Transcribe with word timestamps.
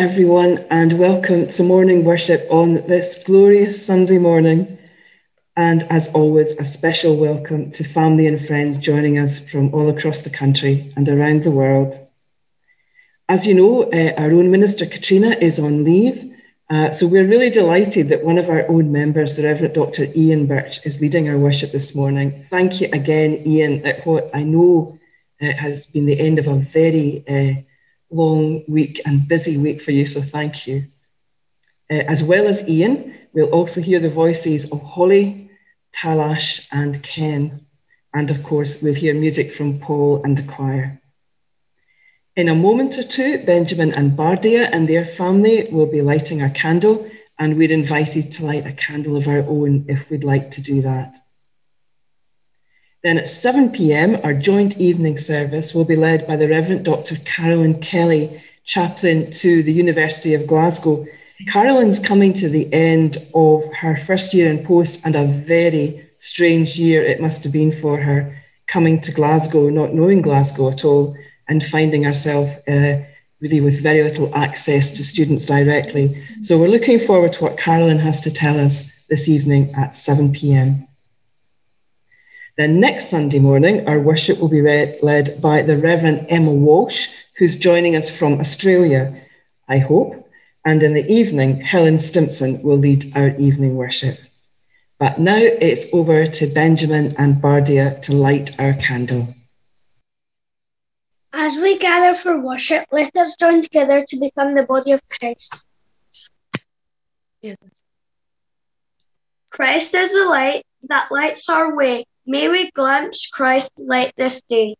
everyone, 0.00 0.64
and 0.70 0.98
welcome 0.98 1.46
to 1.46 1.62
morning 1.62 2.06
worship 2.06 2.46
on 2.50 2.76
this 2.86 3.18
glorious 3.26 3.84
Sunday 3.84 4.16
morning. 4.16 4.78
And 5.56 5.82
as 5.90 6.08
always, 6.14 6.52
a 6.52 6.64
special 6.64 7.18
welcome 7.18 7.70
to 7.72 7.84
family 7.84 8.26
and 8.26 8.42
friends 8.46 8.78
joining 8.78 9.18
us 9.18 9.38
from 9.38 9.74
all 9.74 9.90
across 9.90 10.20
the 10.20 10.30
country 10.30 10.90
and 10.96 11.06
around 11.06 11.44
the 11.44 11.50
world. 11.50 12.00
As 13.28 13.46
you 13.46 13.52
know, 13.52 13.92
uh, 13.92 14.14
our 14.16 14.30
own 14.30 14.50
Minister 14.50 14.86
Katrina 14.86 15.36
is 15.38 15.58
on 15.58 15.84
leave, 15.84 16.34
uh, 16.70 16.92
so 16.92 17.06
we're 17.06 17.28
really 17.28 17.50
delighted 17.50 18.08
that 18.08 18.24
one 18.24 18.38
of 18.38 18.48
our 18.48 18.66
own 18.70 18.90
members, 18.90 19.36
the 19.36 19.42
Reverend 19.42 19.74
Dr. 19.74 20.06
Ian 20.16 20.46
Birch, 20.46 20.80
is 20.86 20.98
leading 20.98 21.28
our 21.28 21.36
worship 21.36 21.72
this 21.72 21.94
morning. 21.94 22.42
Thank 22.48 22.80
you 22.80 22.88
again, 22.94 23.42
Ian, 23.46 23.84
at 23.84 24.06
what 24.06 24.30
I 24.32 24.44
know 24.44 24.98
uh, 25.42 25.52
has 25.52 25.84
been 25.84 26.06
the 26.06 26.18
end 26.18 26.38
of 26.38 26.48
a 26.48 26.56
very 26.56 27.22
uh, 27.28 27.69
long 28.10 28.64
week 28.68 29.00
and 29.04 29.26
busy 29.26 29.56
week 29.56 29.80
for 29.80 29.92
you, 29.92 30.06
so 30.06 30.20
thank 30.20 30.66
you. 30.66 30.84
Uh, 31.90 32.04
as 32.08 32.22
well 32.22 32.46
as 32.46 32.66
Ian, 32.68 33.14
we'll 33.32 33.50
also 33.50 33.80
hear 33.80 34.00
the 34.00 34.10
voices 34.10 34.70
of 34.70 34.80
Holly, 34.82 35.50
Talash, 35.94 36.66
and 36.72 37.02
Ken. 37.02 37.66
And 38.12 38.30
of 38.30 38.42
course, 38.42 38.80
we'll 38.82 38.94
hear 38.94 39.14
music 39.14 39.52
from 39.52 39.78
Paul 39.78 40.22
and 40.24 40.36
the 40.36 40.42
choir. 40.42 41.00
In 42.36 42.48
a 42.48 42.54
moment 42.54 42.96
or 42.96 43.02
two, 43.02 43.44
Benjamin 43.44 43.92
and 43.92 44.12
Bardia 44.12 44.68
and 44.72 44.88
their 44.88 45.04
family 45.04 45.68
will 45.70 45.86
be 45.86 46.00
lighting 46.00 46.42
our 46.42 46.50
candle, 46.50 47.10
and 47.38 47.56
we're 47.56 47.72
invited 47.72 48.32
to 48.32 48.44
light 48.44 48.66
a 48.66 48.72
candle 48.72 49.16
of 49.16 49.26
our 49.26 49.40
own 49.48 49.84
if 49.88 50.08
we'd 50.10 50.24
like 50.24 50.50
to 50.52 50.60
do 50.60 50.82
that. 50.82 51.16
Then 53.02 53.16
at 53.16 53.26
7 53.26 53.70
pm, 53.70 54.20
our 54.24 54.34
joint 54.34 54.76
evening 54.76 55.16
service 55.16 55.74
will 55.74 55.86
be 55.86 55.96
led 55.96 56.26
by 56.26 56.36
the 56.36 56.48
Reverend 56.48 56.84
Dr. 56.84 57.16
Carolyn 57.24 57.80
Kelly, 57.80 58.42
chaplain 58.64 59.30
to 59.32 59.62
the 59.62 59.72
University 59.72 60.34
of 60.34 60.46
Glasgow. 60.46 61.06
Carolyn's 61.48 61.98
coming 61.98 62.34
to 62.34 62.50
the 62.50 62.70
end 62.74 63.16
of 63.34 63.64
her 63.72 63.96
first 63.96 64.34
year 64.34 64.50
in 64.50 64.66
post 64.66 65.00
and 65.04 65.16
a 65.16 65.26
very 65.26 66.06
strange 66.18 66.78
year 66.78 67.02
it 67.02 67.22
must 67.22 67.42
have 67.42 67.52
been 67.52 67.72
for 67.72 67.96
her 67.96 68.36
coming 68.66 69.00
to 69.00 69.12
Glasgow, 69.12 69.70
not 69.70 69.94
knowing 69.94 70.20
Glasgow 70.20 70.68
at 70.70 70.84
all, 70.84 71.16
and 71.48 71.64
finding 71.64 72.04
herself 72.04 72.50
uh, 72.68 72.98
really 73.40 73.62
with 73.62 73.82
very 73.82 74.02
little 74.02 74.32
access 74.34 74.90
to 74.90 75.02
students 75.02 75.46
directly. 75.46 76.22
So 76.42 76.58
we're 76.58 76.68
looking 76.68 76.98
forward 76.98 77.32
to 77.32 77.44
what 77.44 77.56
Carolyn 77.56 77.98
has 77.98 78.20
to 78.20 78.30
tell 78.30 78.60
us 78.60 78.82
this 79.08 79.26
evening 79.26 79.74
at 79.74 79.94
7 79.94 80.34
pm. 80.34 80.86
Then 82.60 82.78
next 82.78 83.08
Sunday 83.08 83.38
morning, 83.38 83.88
our 83.88 83.98
worship 83.98 84.38
will 84.38 84.50
be 84.50 84.60
read, 84.60 84.98
led 85.00 85.40
by 85.40 85.62
the 85.62 85.78
Reverend 85.78 86.26
Emma 86.28 86.52
Walsh, 86.52 87.08
who's 87.38 87.56
joining 87.56 87.96
us 87.96 88.10
from 88.10 88.38
Australia, 88.38 89.18
I 89.66 89.78
hope. 89.78 90.28
And 90.66 90.82
in 90.82 90.92
the 90.92 91.10
evening, 91.10 91.62
Helen 91.62 91.98
Stimpson 91.98 92.62
will 92.62 92.76
lead 92.76 93.16
our 93.16 93.30
evening 93.38 93.76
worship. 93.76 94.18
But 94.98 95.18
now 95.18 95.38
it's 95.38 95.86
over 95.94 96.26
to 96.26 96.46
Benjamin 96.48 97.14
and 97.16 97.36
Bardia 97.36 98.02
to 98.02 98.12
light 98.12 98.60
our 98.60 98.74
candle. 98.74 99.34
As 101.32 101.56
we 101.56 101.78
gather 101.78 102.14
for 102.14 102.38
worship, 102.42 102.84
let 102.92 103.16
us 103.16 103.36
join 103.36 103.62
together 103.62 104.04
to 104.06 104.16
become 104.18 104.54
the 104.54 104.66
body 104.66 104.92
of 104.92 105.00
Christ. 105.08 105.64
Christ 109.48 109.94
is 109.94 110.12
the 110.12 110.26
light 110.28 110.66
that 110.90 111.10
lights 111.10 111.48
our 111.48 111.74
way. 111.74 112.04
May 112.30 112.48
we 112.48 112.70
glimpse 112.70 113.26
Christ 113.26 113.72
light 113.76 114.12
this 114.16 114.40
day. 114.42 114.76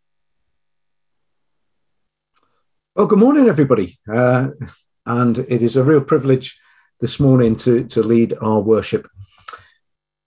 Well, 2.95 3.09
good 3.09 3.19
morning, 3.19 3.49
everybody. 3.49 3.99
Uh, 4.09 4.51
and 5.05 5.37
it 5.37 5.61
is 5.61 5.75
a 5.75 5.83
real 5.83 6.01
privilege 6.01 6.61
this 7.01 7.19
morning 7.19 7.57
to, 7.57 7.83
to 7.89 8.05
lead 8.05 8.35
our 8.41 8.61
worship. 8.61 9.09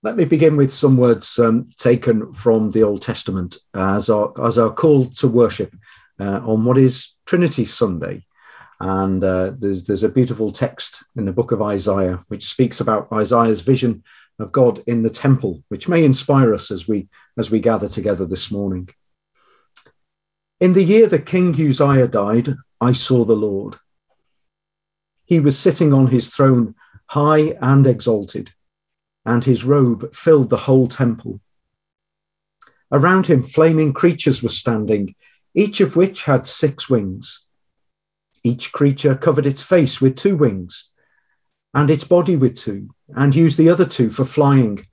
Let 0.01 0.17
me 0.17 0.25
begin 0.25 0.57
with 0.57 0.73
some 0.73 0.97
words 0.97 1.39
um, 1.39 1.67
taken 1.77 2.33
from 2.33 2.71
the 2.71 2.83
Old 2.83 3.01
Testament 3.01 3.55
as 3.73 4.09
our, 4.09 4.33
as 4.45 4.57
our 4.57 4.73
call 4.73 5.05
to 5.05 5.29
worship 5.29 5.73
uh, 6.19 6.41
on 6.45 6.65
what 6.65 6.77
is 6.77 7.15
Trinity 7.25 7.63
Sunday. 7.63 8.25
And 8.81 9.23
uh, 9.23 9.53
there's, 9.57 9.85
there's 9.85 10.03
a 10.03 10.09
beautiful 10.09 10.51
text 10.51 11.05
in 11.15 11.23
the 11.23 11.31
book 11.31 11.53
of 11.53 11.61
Isaiah 11.61 12.19
which 12.27 12.49
speaks 12.49 12.81
about 12.81 13.13
Isaiah's 13.13 13.61
vision 13.61 14.03
of 14.43 14.51
God 14.51 14.83
in 14.85 15.01
the 15.01 15.09
temple, 15.09 15.63
which 15.69 15.87
may 15.87 16.03
inspire 16.03 16.53
us 16.53 16.69
as 16.69 16.87
we 16.87 17.07
as 17.37 17.49
we 17.49 17.59
gather 17.59 17.87
together 17.87 18.25
this 18.25 18.51
morning. 18.51 18.89
In 20.59 20.73
the 20.73 20.83
year 20.83 21.07
that 21.07 21.25
King 21.25 21.49
Uzziah 21.49 22.07
died, 22.07 22.55
I 22.79 22.91
saw 22.91 23.25
the 23.25 23.35
Lord. 23.35 23.77
He 25.25 25.39
was 25.39 25.57
sitting 25.57 25.93
on 25.93 26.07
his 26.07 26.29
throne, 26.29 26.75
high 27.07 27.57
and 27.61 27.87
exalted, 27.87 28.51
and 29.25 29.43
his 29.43 29.63
robe 29.63 30.13
filled 30.13 30.49
the 30.49 30.65
whole 30.67 30.87
temple. 30.87 31.39
Around 32.91 33.25
him, 33.27 33.41
flaming 33.41 33.93
creatures 33.93 34.43
were 34.43 34.49
standing, 34.49 35.15
each 35.55 35.81
of 35.81 35.95
which 35.95 36.25
had 36.25 36.45
six 36.45 36.89
wings. 36.89 37.47
Each 38.43 38.71
creature 38.71 39.15
covered 39.15 39.45
its 39.47 39.63
face 39.63 39.99
with 39.99 40.15
two 40.15 40.35
wings 40.35 40.92
and 41.73 41.89
its 41.89 42.03
body 42.03 42.35
with 42.35 42.55
two, 42.55 42.89
and 43.15 43.35
used 43.35 43.57
the 43.57 43.69
other 43.69 43.85
two 43.85 44.09
for 44.09 44.25
flying. 44.25 44.85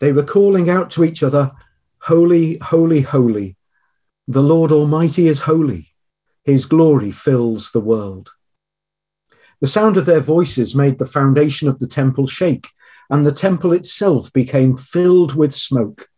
They 0.00 0.12
were 0.12 0.24
calling 0.24 0.68
out 0.68 0.90
to 0.92 1.04
each 1.04 1.22
other, 1.22 1.52
Holy, 2.00 2.58
holy, 2.58 3.00
holy. 3.00 3.56
The 4.28 4.42
Lord 4.42 4.72
Almighty 4.72 5.28
is 5.28 5.40
holy. 5.40 5.94
His 6.44 6.66
glory 6.66 7.10
fills 7.10 7.70
the 7.70 7.80
world. 7.80 8.30
The 9.60 9.66
sound 9.66 9.96
of 9.96 10.06
their 10.06 10.20
voices 10.20 10.74
made 10.74 10.98
the 10.98 11.06
foundation 11.06 11.68
of 11.68 11.78
the 11.78 11.86
temple 11.86 12.26
shake, 12.26 12.68
and 13.08 13.24
the 13.24 13.32
temple 13.32 13.72
itself 13.72 14.32
became 14.32 14.76
filled 14.76 15.34
with 15.34 15.54
smoke. 15.54 16.08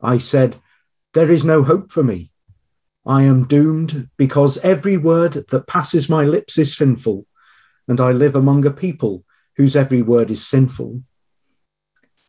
I 0.00 0.18
said, 0.18 0.56
There 1.14 1.30
is 1.30 1.44
no 1.44 1.62
hope 1.62 1.90
for 1.90 2.02
me. 2.02 2.30
I 3.04 3.22
am 3.22 3.46
doomed 3.46 4.10
because 4.16 4.58
every 4.58 4.96
word 4.96 5.32
that 5.48 5.66
passes 5.66 6.08
my 6.08 6.24
lips 6.24 6.58
is 6.58 6.76
sinful 6.76 7.26
and 7.88 8.00
I 8.00 8.12
live 8.12 8.34
among 8.34 8.66
a 8.66 8.70
people 8.70 9.24
whose 9.56 9.76
every 9.76 10.02
word 10.02 10.30
is 10.30 10.46
sinful. 10.46 11.02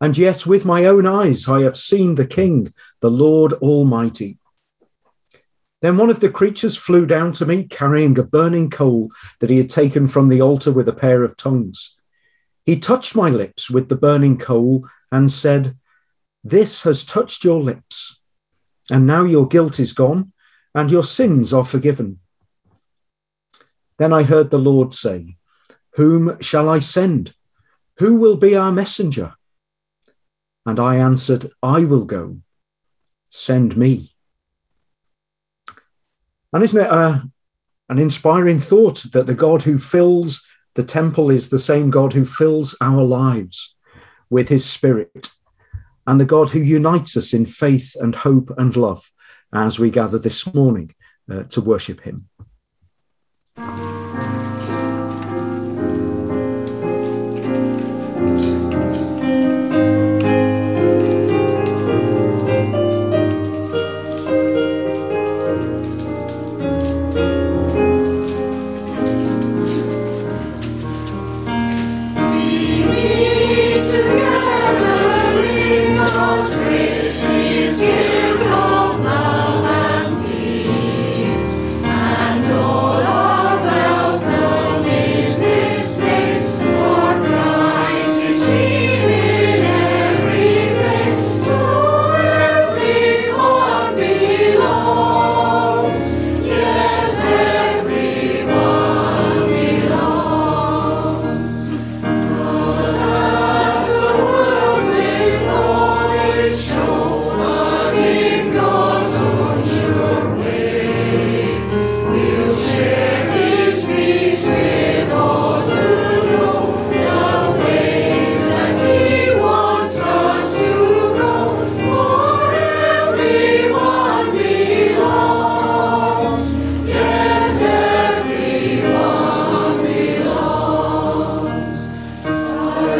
And 0.00 0.16
yet, 0.16 0.46
with 0.46 0.64
my 0.64 0.84
own 0.84 1.06
eyes, 1.06 1.48
I 1.48 1.62
have 1.62 1.76
seen 1.76 2.14
the 2.14 2.26
King, 2.26 2.72
the 3.00 3.10
Lord 3.10 3.52
Almighty. 3.54 4.38
Then 5.80 5.96
one 5.96 6.10
of 6.10 6.20
the 6.20 6.30
creatures 6.30 6.76
flew 6.76 7.06
down 7.06 7.32
to 7.34 7.46
me, 7.46 7.64
carrying 7.64 8.18
a 8.18 8.24
burning 8.24 8.70
coal 8.70 9.10
that 9.40 9.50
he 9.50 9.58
had 9.58 9.70
taken 9.70 10.08
from 10.08 10.28
the 10.28 10.40
altar 10.40 10.72
with 10.72 10.88
a 10.88 10.92
pair 10.92 11.22
of 11.22 11.36
tongues. 11.36 11.96
He 12.64 12.78
touched 12.78 13.16
my 13.16 13.30
lips 13.30 13.70
with 13.70 13.88
the 13.88 13.96
burning 13.96 14.38
coal 14.38 14.86
and 15.10 15.32
said, 15.32 15.76
This 16.44 16.82
has 16.82 17.04
touched 17.04 17.44
your 17.44 17.60
lips, 17.60 18.20
and 18.90 19.06
now 19.06 19.24
your 19.24 19.48
guilt 19.48 19.80
is 19.80 19.92
gone, 19.92 20.32
and 20.74 20.90
your 20.90 21.04
sins 21.04 21.52
are 21.52 21.64
forgiven. 21.64 22.20
Then 23.98 24.12
I 24.12 24.22
heard 24.22 24.50
the 24.50 24.58
Lord 24.58 24.94
say, 24.94 25.37
whom 25.98 26.40
shall 26.40 26.68
I 26.68 26.78
send? 26.78 27.34
Who 27.98 28.20
will 28.20 28.36
be 28.36 28.54
our 28.54 28.70
messenger? 28.70 29.34
And 30.64 30.78
I 30.78 30.94
answered, 30.94 31.50
I 31.60 31.84
will 31.84 32.04
go. 32.04 32.38
Send 33.30 33.76
me. 33.76 34.14
And 36.52 36.62
isn't 36.62 36.80
it 36.80 36.88
a, 36.88 37.28
an 37.88 37.98
inspiring 37.98 38.60
thought 38.60 39.06
that 39.12 39.26
the 39.26 39.34
God 39.34 39.64
who 39.64 39.76
fills 39.76 40.46
the 40.76 40.84
temple 40.84 41.30
is 41.30 41.48
the 41.48 41.58
same 41.58 41.90
God 41.90 42.12
who 42.12 42.24
fills 42.24 42.76
our 42.80 43.02
lives 43.02 43.74
with 44.30 44.48
his 44.48 44.64
spirit, 44.64 45.30
and 46.06 46.20
the 46.20 46.24
God 46.24 46.50
who 46.50 46.60
unites 46.60 47.16
us 47.16 47.34
in 47.34 47.44
faith 47.44 47.96
and 47.98 48.14
hope 48.14 48.52
and 48.56 48.76
love 48.76 49.10
as 49.52 49.80
we 49.80 49.90
gather 49.90 50.18
this 50.18 50.54
morning 50.54 50.94
uh, 51.28 51.42
to 51.44 51.60
worship 51.60 52.02
him. 52.02 52.28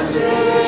see. 0.06 0.68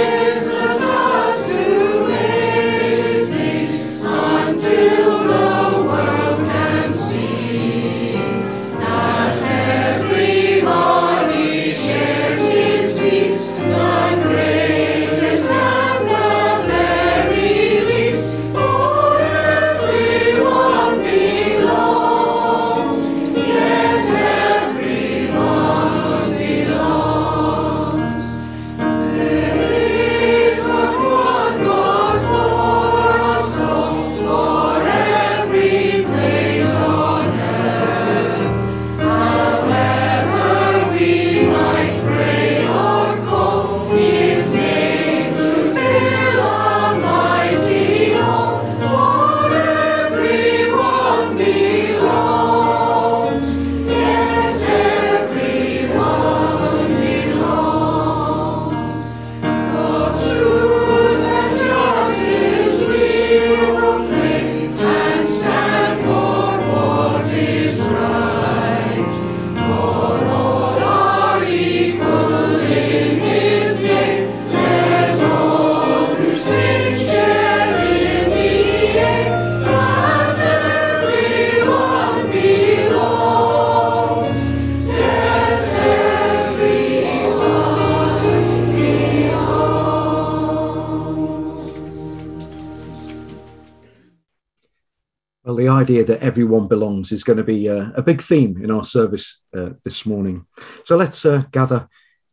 Idea 95.68 96.04
that 96.04 96.22
everyone 96.22 96.68
belongs 96.68 97.12
is 97.12 97.24
going 97.24 97.36
to 97.36 97.44
be 97.44 97.66
a, 97.66 97.92
a 97.96 98.02
big 98.02 98.22
theme 98.22 98.62
in 98.62 98.70
our 98.70 98.84
service 98.84 99.42
uh, 99.56 99.70
this 99.84 100.06
morning. 100.06 100.46
So 100.84 100.96
let's 100.96 101.24
uh, 101.24 101.44
gather 101.50 101.88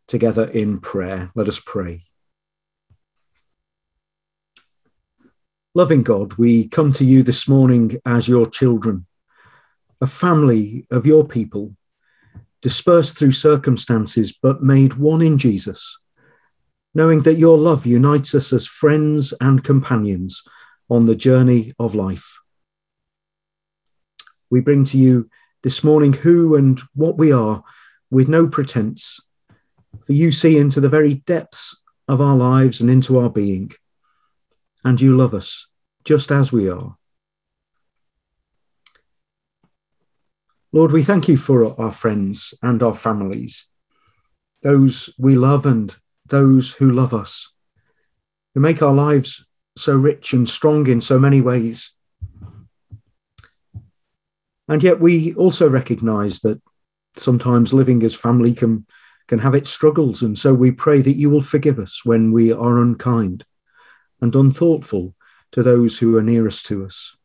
together 0.08 0.46
in 0.46 0.80
prayer. 0.80 1.32
Let 1.36 1.48
us 1.48 1.60
pray. 1.60 2.04
Loving 5.76 6.02
God, 6.02 6.34
we 6.34 6.68
come 6.68 6.92
to 6.94 7.06
you 7.06 7.22
this 7.22 7.48
morning 7.48 8.00
as 8.06 8.28
your 8.28 8.48
children, 8.50 9.06
a 10.02 10.08
family 10.08 10.88
of 10.90 11.06
your 11.06 11.24
people, 11.28 11.76
dispersed 12.62 13.18
through 13.18 13.34
circumstances, 13.34 14.36
but 14.42 14.64
made 14.64 14.96
one 14.96 15.22
in 15.22 15.38
Jesus, 15.38 16.00
knowing 16.96 17.22
that 17.24 17.38
your 17.38 17.58
love 17.58 17.86
unites 17.86 18.34
us 18.34 18.52
as 18.52 18.66
friends 18.66 19.34
and 19.40 19.64
companions 19.64 20.42
on 20.90 21.06
the 21.06 21.16
journey 21.16 21.74
of 21.78 21.94
life. 21.94 22.40
We 24.50 24.62
bring 24.62 24.86
to 24.86 24.98
you 24.98 25.30
this 25.64 25.84
morning 25.84 26.14
who 26.14 26.56
and 26.56 26.80
what 26.94 27.18
we 27.18 27.32
are 27.32 27.64
with 28.10 28.30
no 28.30 28.48
pretense, 28.48 29.20
for 30.06 30.14
you 30.14 30.32
see 30.32 30.58
into 30.58 30.80
the 30.80 30.90
very 30.90 31.16
depths 31.16 31.82
of 32.08 32.22
our 32.22 32.36
lives 32.36 32.80
and 32.80 32.90
into 32.90 33.18
our 33.18 33.30
being, 33.30 33.72
and 34.84 35.02
you 35.02 35.18
love 35.18 35.34
us 35.34 35.68
just 36.06 36.32
as 36.32 36.54
we 36.54 36.70
are. 36.70 36.96
Lord, 40.72 40.92
we 40.92 41.04
thank 41.04 41.28
you 41.28 41.38
for 41.38 41.80
our 41.82 41.92
friends 41.92 42.54
and 42.62 42.82
our 42.84 42.94
families, 42.94 43.68
those 44.64 45.10
we 45.18 45.36
love 45.36 45.66
and 45.66 45.96
those 46.26 46.74
who 46.74 46.92
love 46.92 47.14
us, 47.14 47.52
who 48.54 48.62
make 48.62 48.82
our 48.82 48.94
lives 48.94 49.46
so 49.76 49.96
rich 49.96 50.34
and 50.34 50.48
strong 50.48 50.88
in 50.88 51.02
so 51.02 51.20
many 51.20 51.42
ways. 51.42 51.97
And 54.68 54.84
yet 54.84 55.00
we 55.00 55.34
also 55.36 55.70
recognize 55.70 56.42
that 56.42 56.62
sometimes 57.16 57.74
living 57.74 58.04
as 58.04 58.16
family 58.16 58.54
can, 58.54 58.86
can 59.28 59.40
have 59.40 59.56
its 59.56 59.70
struggles. 59.70 60.22
And 60.22 60.38
so 60.38 60.54
we 60.54 60.72
pray 60.72 61.02
that 61.02 61.16
you 61.16 61.30
will 61.30 61.42
forgive 61.42 61.80
us 61.80 62.02
when 62.04 62.32
we 62.32 62.52
are 62.52 62.80
unkind 62.80 63.46
and 64.22 64.36
unthoughtful 64.36 65.16
to 65.52 65.64
those 65.64 66.00
who 66.00 66.18
are 66.18 66.24
nearest 66.24 66.66
to 66.68 66.86
us. 66.86 67.16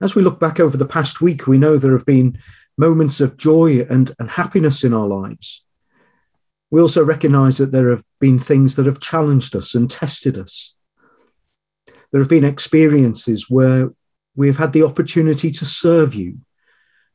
As 0.00 0.14
we 0.14 0.22
look 0.22 0.38
back 0.38 0.60
over 0.60 0.76
the 0.76 0.86
past 0.86 1.20
week, 1.20 1.46
we 1.46 1.58
know 1.58 1.76
there 1.76 1.96
have 1.96 2.06
been 2.06 2.38
moments 2.76 3.20
of 3.20 3.36
joy 3.36 3.80
and, 3.88 4.14
and 4.18 4.30
happiness 4.30 4.84
in 4.84 4.92
our 4.92 5.06
lives. 5.06 5.64
We 6.70 6.80
also 6.80 7.04
recognize 7.04 7.58
that 7.58 7.72
there 7.72 7.90
have 7.90 8.04
been 8.20 8.38
things 8.38 8.76
that 8.76 8.86
have 8.86 9.00
challenged 9.00 9.56
us 9.56 9.74
and 9.74 9.90
tested 9.90 10.36
us. 10.36 10.74
There 12.12 12.20
have 12.20 12.28
been 12.28 12.44
experiences 12.44 13.46
where 13.48 13.90
we've 14.36 14.58
had 14.58 14.72
the 14.72 14.82
opportunity 14.82 15.50
to 15.50 15.64
serve 15.64 16.14
you 16.14 16.38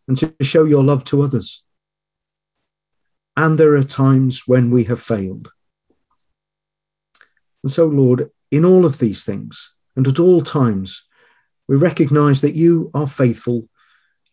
and 0.07 0.17
to 0.17 0.33
show 0.41 0.65
your 0.65 0.83
love 0.83 1.03
to 1.05 1.21
others. 1.21 1.63
And 3.37 3.57
there 3.57 3.75
are 3.75 3.83
times 3.83 4.43
when 4.45 4.71
we 4.71 4.83
have 4.85 5.01
failed. 5.01 5.51
And 7.63 7.71
so, 7.71 7.85
Lord, 7.85 8.31
in 8.49 8.65
all 8.65 8.85
of 8.85 8.97
these 8.97 9.23
things 9.23 9.73
and 9.95 10.07
at 10.07 10.19
all 10.19 10.41
times, 10.41 11.07
we 11.67 11.77
recognize 11.77 12.41
that 12.41 12.55
you 12.55 12.91
are 12.93 13.07
faithful 13.07 13.69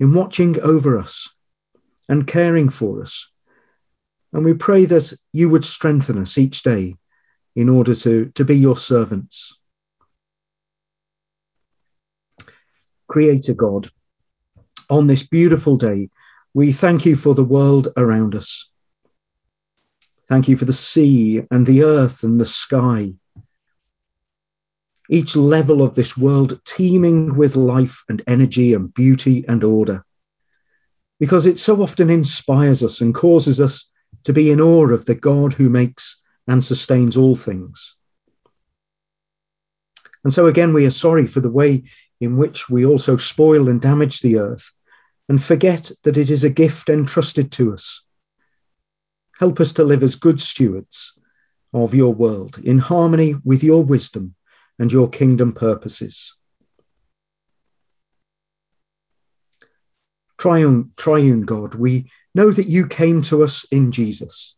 in 0.00 0.14
watching 0.14 0.61
over 0.61 0.99
us 0.99 1.28
and 2.09 2.26
caring 2.26 2.68
for 2.68 3.02
us 3.02 3.30
and 4.33 4.45
we 4.45 4.54
pray 4.54 4.85
that 4.85 5.12
you 5.33 5.49
would 5.49 5.64
strengthen 5.64 6.18
us 6.18 6.37
each 6.37 6.62
day 6.62 6.97
in 7.57 7.68
order 7.68 7.95
to, 7.95 8.30
to 8.30 8.45
be 8.45 8.57
your 8.57 8.76
servants. 8.76 9.57
Creator 13.08 13.54
God, 13.54 13.90
on 14.90 15.06
this 15.06 15.26
beautiful 15.26 15.76
day, 15.76 16.10
we 16.52 16.72
thank 16.72 17.06
you 17.06 17.16
for 17.16 17.34
the 17.34 17.44
world 17.44 17.88
around 17.96 18.34
us. 18.34 18.70
Thank 20.28 20.46
you 20.46 20.58
for 20.58 20.66
the 20.66 20.74
sea 20.74 21.42
and 21.50 21.66
the 21.66 21.82
earth 21.82 22.22
and 22.22 22.38
the 22.38 22.44
sky. 22.44 23.14
Each 25.08 25.34
level 25.34 25.82
of 25.82 25.94
this 25.94 26.18
world 26.18 26.60
teeming 26.66 27.34
with 27.34 27.56
life 27.56 28.04
and 28.10 28.22
energy 28.26 28.74
and 28.74 28.92
beauty 28.92 29.42
and 29.48 29.64
order. 29.64 30.04
Because 31.18 31.46
it 31.46 31.58
so 31.58 31.82
often 31.82 32.10
inspires 32.10 32.82
us 32.82 33.00
and 33.00 33.14
causes 33.14 33.58
us 33.58 33.90
to 34.24 34.34
be 34.34 34.50
in 34.50 34.60
awe 34.60 34.90
of 34.90 35.06
the 35.06 35.14
God 35.14 35.54
who 35.54 35.70
makes 35.70 36.22
and 36.46 36.62
sustains 36.62 37.16
all 37.16 37.36
things. 37.36 37.96
And 40.24 40.32
so 40.32 40.46
again, 40.46 40.74
we 40.74 40.84
are 40.84 40.90
sorry 40.90 41.26
for 41.26 41.40
the 41.40 41.50
way 41.50 41.84
in 42.20 42.37
which 42.37 42.68
we 42.68 42.84
also 42.84 43.16
spoil 43.16 43.68
and 43.68 43.80
damage 43.80 44.20
the 44.20 44.38
earth 44.38 44.72
and 45.28 45.42
forget 45.42 45.90
that 46.04 46.16
it 46.16 46.30
is 46.30 46.42
a 46.42 46.50
gift 46.50 46.88
entrusted 46.88 47.52
to 47.52 47.72
us. 47.72 48.02
Help 49.38 49.60
us 49.60 49.72
to 49.72 49.84
live 49.84 50.02
as 50.02 50.14
good 50.14 50.40
stewards 50.40 51.18
of 51.72 51.94
your 51.94 52.14
world 52.14 52.58
in 52.58 52.78
harmony 52.78 53.37
with 53.44 53.62
your 53.62 53.84
wisdom 53.84 54.34
and 54.78 54.90
your 54.90 55.08
kingdom 55.08 55.52
purposes. 55.52 56.34
Triune, 60.38 60.92
triune 60.96 61.42
God, 61.42 61.75
we 61.75 62.10
know 62.34 62.50
that 62.50 62.68
you 62.68 62.87
came 62.87 63.22
to 63.22 63.42
us 63.42 63.64
in 63.72 63.90
Jesus, 63.90 64.56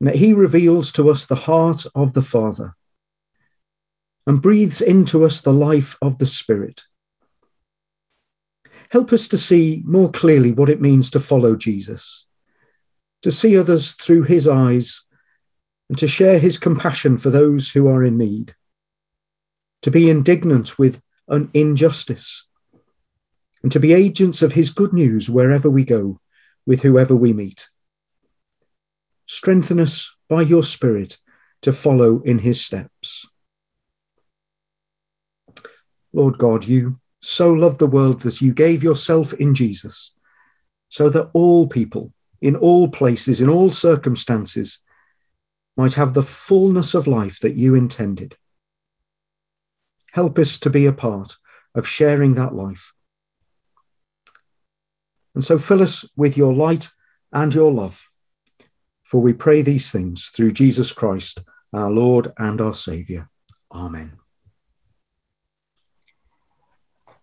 and 0.00 0.08
that 0.08 0.16
he 0.16 0.32
reveals 0.32 0.92
to 0.92 1.10
us 1.10 1.26
the 1.26 1.34
heart 1.34 1.84
of 1.94 2.12
the 2.12 2.22
Father 2.22 2.76
and 4.26 4.42
breathes 4.42 4.80
into 4.80 5.24
us 5.24 5.40
the 5.40 5.52
life 5.52 5.96
of 6.02 6.18
the 6.18 6.26
Spirit. 6.26 6.82
Help 8.90 9.12
us 9.12 9.28
to 9.28 9.38
see 9.38 9.82
more 9.84 10.10
clearly 10.10 10.52
what 10.52 10.68
it 10.68 10.80
means 10.80 11.10
to 11.10 11.20
follow 11.20 11.56
Jesus, 11.56 12.26
to 13.22 13.30
see 13.30 13.56
others 13.58 13.94
through 13.94 14.22
his 14.22 14.46
eyes, 14.46 15.02
and 15.88 15.98
to 15.98 16.08
share 16.08 16.38
his 16.38 16.58
compassion 16.58 17.16
for 17.16 17.30
those 17.30 17.70
who 17.70 17.88
are 17.88 18.04
in 18.04 18.18
need, 18.18 18.54
to 19.82 19.90
be 19.90 20.10
indignant 20.10 20.78
with 20.78 21.00
an 21.28 21.50
injustice, 21.54 22.46
and 23.62 23.72
to 23.72 23.80
be 23.80 23.92
agents 23.92 24.42
of 24.42 24.52
his 24.52 24.70
good 24.70 24.92
news 24.92 25.30
wherever 25.30 25.70
we 25.70 25.84
go 25.84 26.20
with 26.66 26.82
whoever 26.82 27.14
we 27.14 27.32
meet. 27.32 27.68
Strengthen 29.26 29.80
us 29.80 30.14
by 30.28 30.42
your 30.42 30.62
Spirit 30.62 31.18
to 31.62 31.72
follow 31.72 32.20
in 32.22 32.40
his 32.40 32.64
steps. 32.64 33.26
Lord 36.16 36.38
God, 36.38 36.64
you 36.64 36.96
so 37.20 37.52
loved 37.52 37.78
the 37.78 37.86
world 37.86 38.22
that 38.22 38.40
you 38.40 38.52
gave 38.52 38.82
yourself 38.82 39.32
in 39.34 39.54
Jesus, 39.54 40.14
so 40.88 41.08
that 41.10 41.30
all 41.32 41.68
people, 41.68 42.12
in 42.40 42.56
all 42.56 42.88
places, 42.88 43.40
in 43.40 43.48
all 43.48 43.70
circumstances, 43.70 44.82
might 45.76 45.94
have 45.94 46.14
the 46.14 46.22
fullness 46.22 46.94
of 46.94 47.06
life 47.06 47.38
that 47.40 47.54
you 47.54 47.74
intended. 47.74 48.36
Help 50.12 50.38
us 50.38 50.58
to 50.58 50.70
be 50.70 50.86
a 50.86 50.92
part 50.92 51.36
of 51.74 51.86
sharing 51.86 52.34
that 52.34 52.54
life 52.54 52.92
and 55.36 55.44
so 55.44 55.58
fill 55.58 55.82
us 55.82 56.04
with 56.16 56.36
your 56.36 56.54
light 56.54 56.88
and 57.30 57.54
your 57.54 57.70
love. 57.70 58.02
For 59.04 59.20
we 59.20 59.34
pray 59.34 59.60
these 59.62 59.92
things 59.92 60.28
through 60.28 60.52
Jesus 60.52 60.90
Christ, 60.92 61.40
our 61.74 61.90
Lord 61.90 62.32
and 62.38 62.60
our 62.60 62.74
Saviour. 62.74 63.28
Amen. 63.70 64.25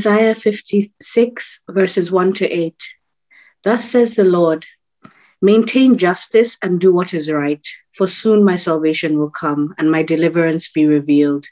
Isaiah 0.00 0.34
56, 0.34 1.64
verses 1.68 2.10
1 2.10 2.32
to 2.32 2.48
8. 2.48 2.74
Thus 3.64 3.84
says 3.90 4.14
the 4.14 4.24
Lord 4.24 4.64
Maintain 5.42 5.98
justice 5.98 6.56
and 6.62 6.80
do 6.80 6.90
what 6.90 7.12
is 7.12 7.30
right, 7.30 7.66
for 7.92 8.06
soon 8.06 8.42
my 8.42 8.56
salvation 8.56 9.18
will 9.18 9.28
come 9.28 9.74
and 9.76 9.90
my 9.90 10.02
deliverance 10.02 10.72
be 10.72 10.86
revealed. 10.86 11.44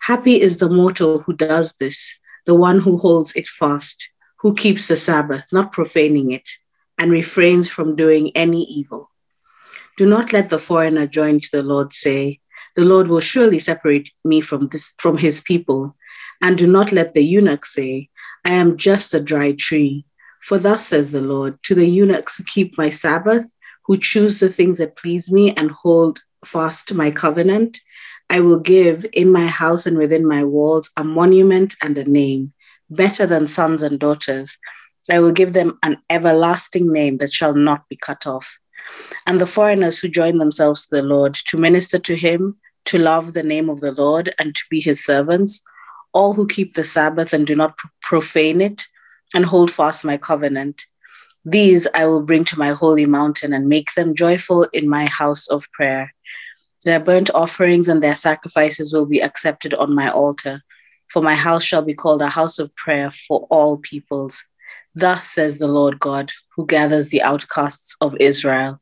Happy 0.00 0.38
is 0.38 0.58
the 0.58 0.68
mortal 0.68 1.20
who 1.20 1.32
does 1.32 1.72
this, 1.80 2.20
the 2.44 2.54
one 2.54 2.80
who 2.80 2.98
holds 2.98 3.34
it 3.34 3.48
fast, 3.48 4.10
who 4.40 4.52
keeps 4.52 4.88
the 4.88 4.96
Sabbath, 4.96 5.50
not 5.50 5.72
profaning 5.72 6.32
it, 6.32 6.50
and 6.98 7.10
refrains 7.10 7.70
from 7.70 7.96
doing 7.96 8.30
any 8.34 8.64
evil. 8.64 9.10
Do 9.96 10.04
not 10.04 10.34
let 10.34 10.50
the 10.50 10.58
foreigner 10.58 11.06
join 11.06 11.40
to 11.40 11.48
the 11.50 11.62
Lord 11.62 11.94
say, 11.94 12.40
The 12.76 12.84
Lord 12.84 13.08
will 13.08 13.20
surely 13.20 13.58
separate 13.58 14.10
me 14.22 14.42
from 14.42 14.68
this 14.68 14.94
from 14.98 15.16
his 15.16 15.40
people 15.40 15.96
and 16.44 16.58
do 16.58 16.66
not 16.66 16.92
let 16.92 17.14
the 17.14 17.24
eunuch 17.24 17.64
say, 17.64 18.10
I 18.44 18.50
am 18.50 18.76
just 18.76 19.14
a 19.14 19.20
dry 19.20 19.52
tree. 19.52 20.04
For 20.42 20.58
thus 20.58 20.86
says 20.88 21.12
the 21.12 21.22
Lord 21.22 21.58
to 21.62 21.74
the 21.74 21.86
eunuchs 21.86 22.36
who 22.36 22.44
keep 22.44 22.76
my 22.76 22.90
Sabbath, 22.90 23.50
who 23.86 23.96
choose 23.96 24.40
the 24.40 24.50
things 24.50 24.76
that 24.76 24.98
please 24.98 25.32
me 25.32 25.54
and 25.54 25.70
hold 25.70 26.20
fast 26.44 26.92
my 26.92 27.10
covenant, 27.10 27.80
I 28.28 28.40
will 28.40 28.58
give 28.58 29.06
in 29.14 29.32
my 29.32 29.46
house 29.46 29.86
and 29.86 29.96
within 29.96 30.28
my 30.28 30.44
walls 30.44 30.90
a 30.98 31.02
monument 31.02 31.76
and 31.82 31.96
a 31.96 32.04
name, 32.04 32.52
better 32.90 33.24
than 33.24 33.46
sons 33.46 33.82
and 33.82 33.98
daughters. 33.98 34.58
I 35.10 35.20
will 35.20 35.32
give 35.32 35.54
them 35.54 35.78
an 35.82 35.96
everlasting 36.10 36.92
name 36.92 37.16
that 37.18 37.32
shall 37.32 37.54
not 37.54 37.88
be 37.88 37.96
cut 37.96 38.26
off. 38.26 38.58
And 39.26 39.40
the 39.40 39.46
foreigners 39.46 39.98
who 39.98 40.08
join 40.08 40.36
themselves 40.36 40.88
to 40.88 40.96
the 40.96 41.02
Lord 41.02 41.32
to 41.46 41.56
minister 41.56 41.98
to 42.00 42.14
him, 42.14 42.58
to 42.84 42.98
love 42.98 43.32
the 43.32 43.42
name 43.42 43.70
of 43.70 43.80
the 43.80 43.92
Lord, 43.92 44.34
and 44.38 44.54
to 44.54 44.62
be 44.68 44.78
his 44.78 45.02
servants, 45.02 45.62
all 46.14 46.32
who 46.32 46.46
keep 46.46 46.74
the 46.74 46.84
Sabbath 46.84 47.32
and 47.32 47.46
do 47.46 47.54
not 47.54 47.78
profane 48.00 48.60
it 48.60 48.82
and 49.34 49.44
hold 49.44 49.70
fast 49.70 50.04
my 50.04 50.16
covenant. 50.16 50.86
These 51.44 51.86
I 51.94 52.06
will 52.06 52.22
bring 52.22 52.44
to 52.44 52.58
my 52.58 52.68
holy 52.68 53.04
mountain 53.04 53.52
and 53.52 53.68
make 53.68 53.92
them 53.94 54.14
joyful 54.14 54.66
in 54.72 54.88
my 54.88 55.04
house 55.04 55.48
of 55.48 55.70
prayer. 55.72 56.14
Their 56.84 57.00
burnt 57.00 57.30
offerings 57.34 57.88
and 57.88 58.02
their 58.02 58.14
sacrifices 58.14 58.92
will 58.92 59.06
be 59.06 59.20
accepted 59.20 59.74
on 59.74 59.94
my 59.94 60.10
altar, 60.10 60.62
for 61.08 61.20
my 61.20 61.34
house 61.34 61.64
shall 61.64 61.82
be 61.82 61.94
called 61.94 62.22
a 62.22 62.28
house 62.28 62.58
of 62.58 62.74
prayer 62.76 63.10
for 63.10 63.46
all 63.50 63.78
peoples. 63.78 64.44
Thus 64.94 65.24
says 65.24 65.58
the 65.58 65.66
Lord 65.66 65.98
God, 65.98 66.30
who 66.54 66.66
gathers 66.66 67.08
the 67.10 67.22
outcasts 67.22 67.96
of 68.00 68.16
Israel. 68.20 68.80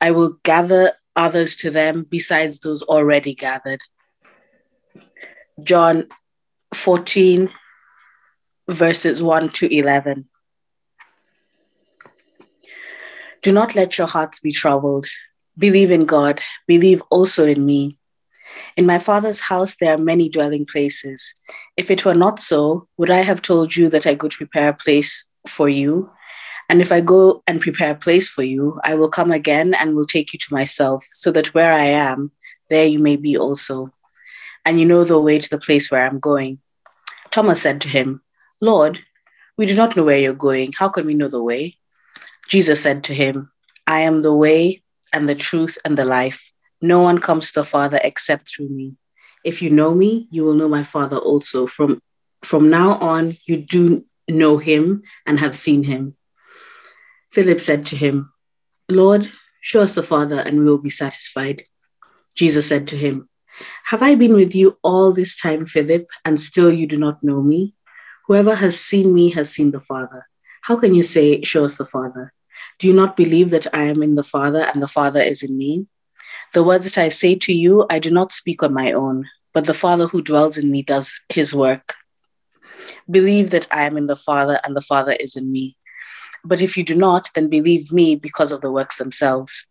I 0.00 0.10
will 0.12 0.38
gather 0.42 0.92
others 1.14 1.56
to 1.56 1.70
them 1.70 2.06
besides 2.08 2.60
those 2.60 2.82
already 2.82 3.34
gathered. 3.34 3.80
John 5.62 6.08
14, 6.76 7.50
verses 8.68 9.22
1 9.22 9.48
to 9.50 9.74
11. 9.74 10.26
Do 13.42 13.52
not 13.52 13.74
let 13.74 13.98
your 13.98 14.06
hearts 14.06 14.40
be 14.40 14.50
troubled. 14.50 15.06
Believe 15.58 15.90
in 15.90 16.04
God, 16.04 16.40
believe 16.66 17.02
also 17.10 17.46
in 17.46 17.64
me. 17.64 17.98
In 18.76 18.86
my 18.86 18.98
Father's 18.98 19.40
house 19.40 19.76
there 19.76 19.94
are 19.94 19.98
many 19.98 20.28
dwelling 20.28 20.66
places. 20.66 21.34
If 21.76 21.90
it 21.90 22.04
were 22.04 22.14
not 22.14 22.38
so, 22.38 22.88
would 22.98 23.10
I 23.10 23.22
have 23.22 23.42
told 23.42 23.74
you 23.74 23.88
that 23.90 24.06
I 24.06 24.14
go 24.14 24.28
to 24.28 24.36
prepare 24.36 24.68
a 24.68 24.74
place 24.74 25.28
for 25.48 25.68
you? 25.68 26.10
And 26.68 26.80
if 26.80 26.92
I 26.92 27.00
go 27.00 27.42
and 27.46 27.60
prepare 27.60 27.92
a 27.92 27.96
place 27.96 28.28
for 28.28 28.42
you, 28.42 28.78
I 28.84 28.96
will 28.96 29.08
come 29.08 29.30
again 29.30 29.74
and 29.74 29.94
will 29.94 30.06
take 30.06 30.32
you 30.32 30.38
to 30.38 30.54
myself, 30.54 31.04
so 31.12 31.30
that 31.32 31.54
where 31.54 31.72
I 31.72 31.84
am, 31.84 32.32
there 32.70 32.86
you 32.86 32.98
may 32.98 33.16
be 33.16 33.36
also. 33.38 33.88
And 34.64 34.80
you 34.80 34.86
know 34.86 35.04
the 35.04 35.20
way 35.20 35.38
to 35.38 35.48
the 35.48 35.58
place 35.58 35.90
where 35.90 36.04
I'm 36.04 36.18
going. 36.18 36.58
Thomas 37.30 37.60
said 37.60 37.82
to 37.82 37.88
him, 37.88 38.22
Lord, 38.60 39.00
we 39.56 39.66
do 39.66 39.74
not 39.74 39.96
know 39.96 40.04
where 40.04 40.18
you're 40.18 40.32
going. 40.32 40.72
How 40.76 40.88
can 40.88 41.06
we 41.06 41.14
know 41.14 41.28
the 41.28 41.42
way? 41.42 41.76
Jesus 42.48 42.82
said 42.82 43.04
to 43.04 43.14
him, 43.14 43.50
I 43.86 44.00
am 44.00 44.22
the 44.22 44.34
way 44.34 44.82
and 45.12 45.28
the 45.28 45.34
truth 45.34 45.78
and 45.84 45.96
the 45.96 46.04
life. 46.04 46.50
No 46.82 47.00
one 47.00 47.18
comes 47.18 47.52
to 47.52 47.60
the 47.60 47.64
Father 47.64 48.00
except 48.02 48.48
through 48.48 48.68
me. 48.68 48.94
If 49.44 49.62
you 49.62 49.70
know 49.70 49.94
me, 49.94 50.28
you 50.30 50.44
will 50.44 50.54
know 50.54 50.68
my 50.68 50.82
Father 50.82 51.16
also. 51.16 51.66
From, 51.66 52.00
from 52.42 52.70
now 52.70 52.98
on, 52.98 53.36
you 53.46 53.58
do 53.58 54.04
know 54.28 54.58
him 54.58 55.02
and 55.24 55.38
have 55.38 55.54
seen 55.54 55.84
him. 55.84 56.16
Philip 57.30 57.60
said 57.60 57.86
to 57.86 57.96
him, 57.96 58.32
Lord, 58.88 59.30
show 59.60 59.82
us 59.82 59.94
the 59.94 60.02
Father 60.02 60.38
and 60.38 60.58
we 60.58 60.64
will 60.64 60.78
be 60.78 60.90
satisfied. 60.90 61.62
Jesus 62.34 62.68
said 62.68 62.88
to 62.88 62.96
him, 62.96 63.28
have 63.84 64.02
I 64.02 64.14
been 64.14 64.34
with 64.34 64.54
you 64.54 64.76
all 64.82 65.12
this 65.12 65.36
time, 65.40 65.66
Philip, 65.66 66.08
and 66.24 66.40
still 66.40 66.72
you 66.72 66.86
do 66.86 66.96
not 66.96 67.22
know 67.22 67.42
me? 67.42 67.74
Whoever 68.26 68.54
has 68.54 68.80
seen 68.80 69.14
me 69.14 69.30
has 69.30 69.50
seen 69.50 69.70
the 69.70 69.80
Father. 69.80 70.26
How 70.62 70.76
can 70.76 70.94
you 70.94 71.02
say, 71.02 71.42
Show 71.42 71.64
us 71.64 71.78
the 71.78 71.84
Father? 71.84 72.32
Do 72.78 72.88
you 72.88 72.94
not 72.94 73.16
believe 73.16 73.50
that 73.50 73.66
I 73.74 73.82
am 73.82 74.02
in 74.02 74.14
the 74.14 74.24
Father 74.24 74.66
and 74.72 74.82
the 74.82 74.88
Father 74.88 75.20
is 75.20 75.42
in 75.42 75.56
me? 75.56 75.86
The 76.52 76.64
words 76.64 76.84
that 76.84 76.98
I 77.02 77.08
say 77.08 77.36
to 77.36 77.52
you, 77.52 77.86
I 77.88 77.98
do 77.98 78.10
not 78.10 78.32
speak 78.32 78.62
on 78.62 78.74
my 78.74 78.92
own, 78.92 79.24
but 79.54 79.66
the 79.66 79.74
Father 79.74 80.06
who 80.06 80.22
dwells 80.22 80.58
in 80.58 80.70
me 80.70 80.82
does 80.82 81.20
his 81.28 81.54
work. 81.54 81.94
Believe 83.10 83.50
that 83.50 83.68
I 83.70 83.82
am 83.84 83.96
in 83.96 84.06
the 84.06 84.16
Father 84.16 84.58
and 84.64 84.76
the 84.76 84.80
Father 84.80 85.12
is 85.12 85.36
in 85.36 85.50
me. 85.50 85.76
But 86.44 86.60
if 86.60 86.76
you 86.76 86.84
do 86.84 86.94
not, 86.94 87.30
then 87.34 87.48
believe 87.48 87.92
me 87.92 88.16
because 88.16 88.52
of 88.52 88.60
the 88.60 88.70
works 88.70 88.98
themselves. 88.98 89.66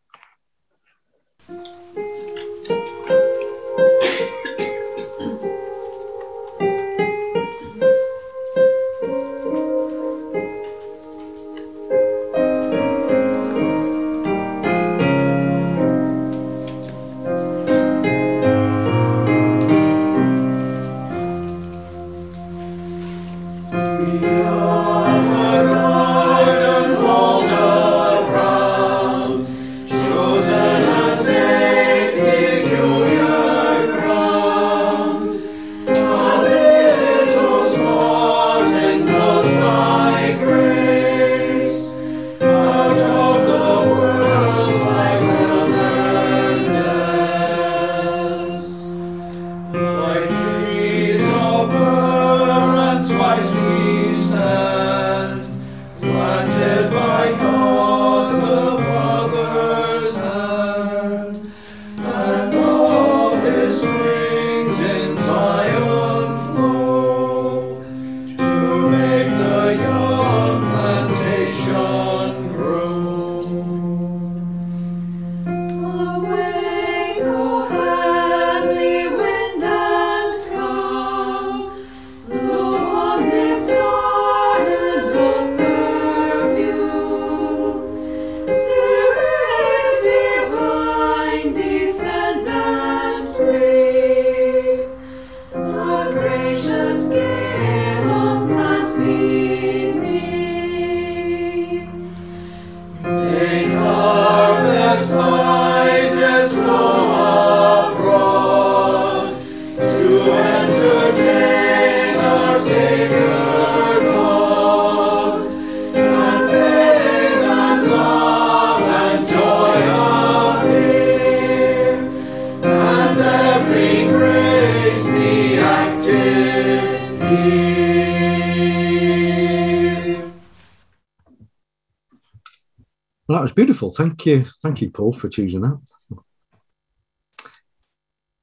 Beautiful. 133.86 134.06
Thank 134.06 134.26
you. 134.26 134.46
Thank 134.62 134.82
you, 134.82 134.90
Paul, 134.90 135.14
for 135.14 135.30
choosing 135.30 135.62
that. 135.62 135.80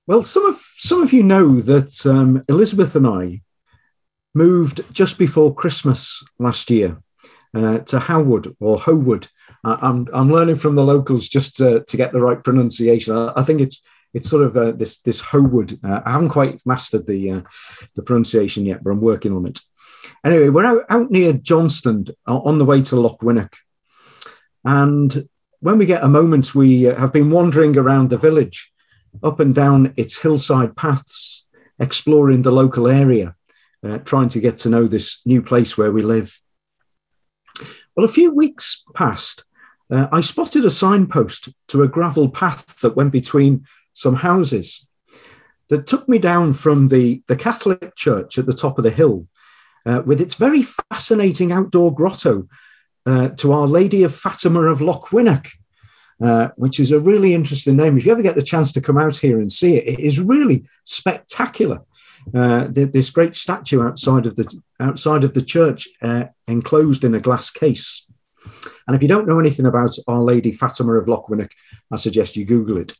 Well, 0.06 0.22
some 0.24 0.46
of 0.46 0.62
some 0.76 1.02
of 1.02 1.12
you 1.12 1.22
know 1.22 1.60
that 1.60 2.06
um, 2.06 2.42
Elizabeth 2.48 2.94
and 2.94 3.06
I 3.06 3.42
moved 4.34 4.82
just 4.92 5.18
before 5.18 5.54
Christmas 5.54 6.22
last 6.38 6.70
year 6.70 6.98
uh, 7.54 7.78
to 7.78 7.98
Howwood 7.98 8.54
or 8.60 8.78
Howood. 8.78 9.28
Uh, 9.64 9.78
I'm 9.80 10.06
I'm 10.12 10.30
learning 10.30 10.56
from 10.56 10.76
the 10.76 10.84
locals 10.84 11.28
just 11.28 11.56
to, 11.56 11.84
to 11.88 11.96
get 11.96 12.12
the 12.12 12.20
right 12.20 12.42
pronunciation. 12.42 13.16
I, 13.16 13.32
I 13.36 13.42
think 13.42 13.60
it's 13.60 13.82
it's 14.14 14.28
sort 14.28 14.44
of 14.44 14.56
uh, 14.56 14.72
this 14.72 15.00
this 15.02 15.20
Howood. 15.20 15.78
Uh, 15.84 16.02
I 16.04 16.12
haven't 16.12 16.30
quite 16.30 16.60
mastered 16.64 17.06
the 17.06 17.30
uh, 17.30 17.42
the 17.94 18.02
pronunciation 18.02 18.64
yet, 18.64 18.82
but 18.82 18.90
I'm 18.90 19.00
working 19.00 19.32
on 19.34 19.46
it. 19.46 19.60
Anyway, 20.24 20.50
we're 20.50 20.66
out, 20.66 20.84
out 20.88 21.10
near 21.10 21.32
Johnstone 21.32 22.06
on 22.26 22.58
the 22.58 22.64
way 22.64 22.82
to 22.82 22.96
Lochwinnock, 22.96 23.54
and 24.64 25.28
when 25.62 25.78
we 25.78 25.86
get 25.86 26.02
a 26.02 26.08
moment, 26.08 26.56
we 26.56 26.82
have 26.82 27.12
been 27.12 27.30
wandering 27.30 27.78
around 27.78 28.10
the 28.10 28.18
village 28.18 28.72
up 29.22 29.38
and 29.38 29.54
down 29.54 29.94
its 29.96 30.20
hillside 30.20 30.76
paths, 30.76 31.46
exploring 31.78 32.42
the 32.42 32.50
local 32.50 32.88
area, 32.88 33.36
uh, 33.86 33.98
trying 33.98 34.28
to 34.30 34.40
get 34.40 34.58
to 34.58 34.68
know 34.68 34.88
this 34.88 35.20
new 35.24 35.40
place 35.40 35.78
where 35.78 35.92
we 35.92 36.02
live. 36.02 36.40
Well, 37.94 38.04
a 38.04 38.08
few 38.08 38.34
weeks 38.34 38.82
passed. 38.94 39.44
Uh, 39.88 40.08
I 40.10 40.20
spotted 40.20 40.64
a 40.64 40.70
signpost 40.70 41.50
to 41.68 41.82
a 41.82 41.88
gravel 41.88 42.28
path 42.28 42.80
that 42.80 42.96
went 42.96 43.12
between 43.12 43.64
some 43.92 44.16
houses 44.16 44.88
that 45.68 45.86
took 45.86 46.08
me 46.08 46.18
down 46.18 46.54
from 46.54 46.88
the, 46.88 47.22
the 47.28 47.36
Catholic 47.36 47.94
church 47.94 48.36
at 48.36 48.46
the 48.46 48.52
top 48.52 48.78
of 48.78 48.84
the 48.84 48.90
hill 48.90 49.28
uh, 49.86 50.02
with 50.04 50.20
its 50.20 50.34
very 50.34 50.62
fascinating 50.62 51.52
outdoor 51.52 51.94
grotto 51.94 52.48
uh, 53.06 53.28
to 53.30 53.52
Our 53.52 53.66
Lady 53.66 54.02
of 54.02 54.14
Fatima 54.14 54.62
of 54.62 54.80
Lochwinnock, 54.80 55.48
uh, 56.22 56.48
which 56.56 56.78
is 56.78 56.90
a 56.90 57.00
really 57.00 57.34
interesting 57.34 57.76
name. 57.76 57.96
If 57.96 58.06
you 58.06 58.12
ever 58.12 58.22
get 58.22 58.36
the 58.36 58.42
chance 58.42 58.72
to 58.72 58.80
come 58.80 58.98
out 58.98 59.16
here 59.16 59.40
and 59.40 59.50
see 59.50 59.76
it, 59.76 59.98
it 59.98 60.00
is 60.00 60.20
really 60.20 60.64
spectacular. 60.84 61.80
Uh, 62.32 62.68
this 62.70 63.10
great 63.10 63.34
statue 63.34 63.82
outside 63.82 64.26
of 64.26 64.36
the 64.36 64.62
outside 64.78 65.24
of 65.24 65.34
the 65.34 65.42
church, 65.42 65.88
uh, 66.02 66.24
enclosed 66.46 67.02
in 67.02 67.14
a 67.14 67.20
glass 67.20 67.50
case. 67.50 68.06
And 68.86 68.94
if 68.94 69.02
you 69.02 69.08
don't 69.08 69.26
know 69.26 69.40
anything 69.40 69.66
about 69.66 69.96
Our 70.06 70.22
Lady 70.22 70.52
Fatima 70.52 70.94
of 70.94 71.06
Lochwinnock, 71.06 71.50
I 71.90 71.96
suggest 71.96 72.36
you 72.36 72.44
Google 72.44 72.78
it. 72.78 72.94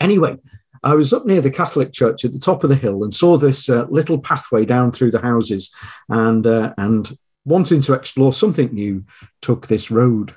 Anyway, 0.00 0.36
I 0.82 0.94
was 0.94 1.12
up 1.12 1.24
near 1.24 1.40
the 1.40 1.50
Catholic 1.50 1.92
church 1.92 2.24
at 2.24 2.32
the 2.32 2.38
top 2.38 2.62
of 2.62 2.68
the 2.68 2.76
hill 2.76 3.02
and 3.04 3.14
saw 3.14 3.36
this 3.36 3.68
uh, 3.68 3.86
little 3.88 4.18
pathway 4.18 4.64
down 4.64 4.92
through 4.92 5.10
the 5.10 5.20
houses, 5.20 5.74
and 6.08 6.46
uh, 6.46 6.74
and 6.76 7.16
wanting 7.44 7.80
to 7.82 7.94
explore 7.94 8.32
something 8.32 8.72
new, 8.72 9.04
took 9.40 9.66
this 9.66 9.90
road. 9.90 10.34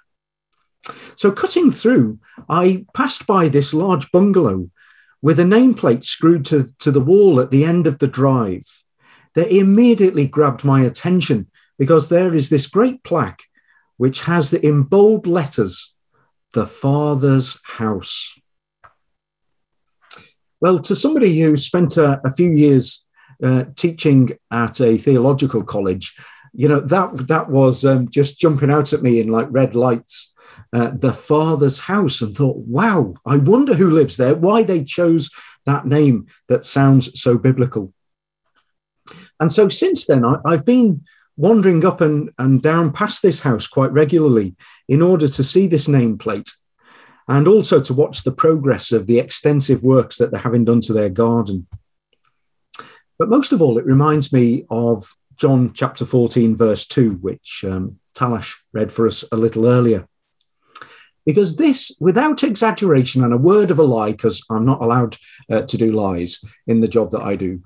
So, 1.15 1.31
cutting 1.31 1.71
through, 1.71 2.19
I 2.49 2.85
passed 2.93 3.27
by 3.27 3.47
this 3.47 3.73
large 3.73 4.11
bungalow 4.11 4.69
with 5.21 5.39
a 5.39 5.43
nameplate 5.43 6.05
screwed 6.05 6.45
to, 6.45 6.67
to 6.79 6.91
the 6.91 7.01
wall 7.01 7.39
at 7.39 7.51
the 7.51 7.65
end 7.65 7.87
of 7.87 7.99
the 7.99 8.07
drive. 8.07 8.83
That 9.35 9.55
immediately 9.55 10.25
grabbed 10.25 10.63
my 10.63 10.81
attention 10.81 11.51
because 11.77 12.09
there 12.09 12.33
is 12.33 12.49
this 12.49 12.65
great 12.65 13.03
plaque 13.03 13.43
which 13.97 14.21
has 14.21 14.53
in 14.53 14.83
bold 14.83 15.27
letters, 15.27 15.95
the 16.53 16.65
Father's 16.65 17.59
House. 17.63 18.39
Well, 20.59 20.79
to 20.79 20.95
somebody 20.95 21.39
who 21.39 21.55
spent 21.57 21.97
a, 21.97 22.19
a 22.25 22.31
few 22.31 22.49
years 22.49 23.05
uh, 23.43 23.65
teaching 23.75 24.31
at 24.49 24.81
a 24.81 24.97
theological 24.97 25.63
college, 25.63 26.15
you 26.53 26.67
know 26.67 26.79
that 26.79 27.27
that 27.27 27.49
was 27.49 27.85
um, 27.85 28.09
just 28.09 28.39
jumping 28.39 28.71
out 28.71 28.93
at 28.93 29.03
me 29.03 29.19
in 29.19 29.27
like 29.27 29.47
red 29.49 29.75
lights 29.75 30.33
uh, 30.73 30.91
the 30.93 31.13
father's 31.13 31.79
house 31.79 32.21
and 32.21 32.35
thought, 32.35 32.57
wow, 32.57 33.13
I 33.25 33.37
wonder 33.37 33.73
who 33.73 33.89
lives 33.89 34.17
there, 34.17 34.35
why 34.35 34.63
they 34.63 34.83
chose 34.83 35.29
that 35.65 35.85
name 35.85 36.27
that 36.49 36.65
sounds 36.65 37.19
so 37.19 37.37
biblical. 37.37 37.93
And 39.39 39.51
so 39.51 39.69
since 39.69 40.05
then, 40.05 40.25
I, 40.25 40.39
have 40.51 40.65
been 40.65 41.05
wandering 41.35 41.85
up 41.85 42.01
and, 42.01 42.31
and 42.37 42.61
down 42.61 42.91
past 42.91 43.21
this 43.21 43.41
house 43.41 43.67
quite 43.67 43.91
regularly 43.91 44.55
in 44.87 45.01
order 45.01 45.27
to 45.27 45.43
see 45.43 45.67
this 45.67 45.87
nameplate 45.87 46.51
and 47.27 47.47
also 47.47 47.79
to 47.79 47.93
watch 47.93 48.23
the 48.23 48.31
progress 48.31 48.91
of 48.91 49.05
the 49.05 49.19
extensive 49.19 49.83
works 49.83 50.17
that 50.17 50.31
they're 50.31 50.39
having 50.39 50.65
done 50.65 50.81
to 50.81 50.93
their 50.93 51.09
garden. 51.09 51.67
But 53.19 53.29
most 53.29 53.51
of 53.51 53.61
all, 53.61 53.77
it 53.77 53.85
reminds 53.85 54.33
me 54.33 54.65
of 54.69 55.13
John 55.37 55.73
chapter 55.73 56.03
14, 56.03 56.55
verse 56.55 56.85
2, 56.85 57.15
which 57.15 57.63
um, 57.67 57.99
Talash 58.15 58.55
read 58.73 58.91
for 58.91 59.07
us 59.07 59.23
a 59.31 59.37
little 59.37 59.67
earlier. 59.67 60.07
Because 61.25 61.57
this, 61.57 61.95
without 61.99 62.43
exaggeration 62.43 63.23
and 63.23 63.33
a 63.33 63.37
word 63.37 63.69
of 63.69 63.79
a 63.79 63.83
lie, 63.83 64.11
because 64.11 64.43
I'm 64.49 64.65
not 64.65 64.81
allowed 64.81 65.17
uh, 65.51 65.61
to 65.63 65.77
do 65.77 65.91
lies 65.91 66.43
in 66.65 66.79
the 66.79 66.87
job 66.87 67.11
that 67.11 67.21
I 67.21 67.35
do, 67.35 67.61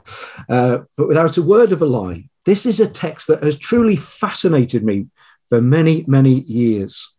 uh, 0.49 0.79
but 0.97 1.07
without 1.07 1.37
a 1.37 1.43
word 1.43 1.71
of 1.71 1.81
a 1.81 1.85
lie, 1.85 2.27
this 2.45 2.65
is 2.65 2.79
a 2.79 2.87
text 2.87 3.27
that 3.27 3.43
has 3.43 3.57
truly 3.57 3.95
fascinated 3.95 4.83
me 4.83 5.07
for 5.47 5.61
many, 5.61 6.03
many 6.07 6.41
years. 6.41 7.15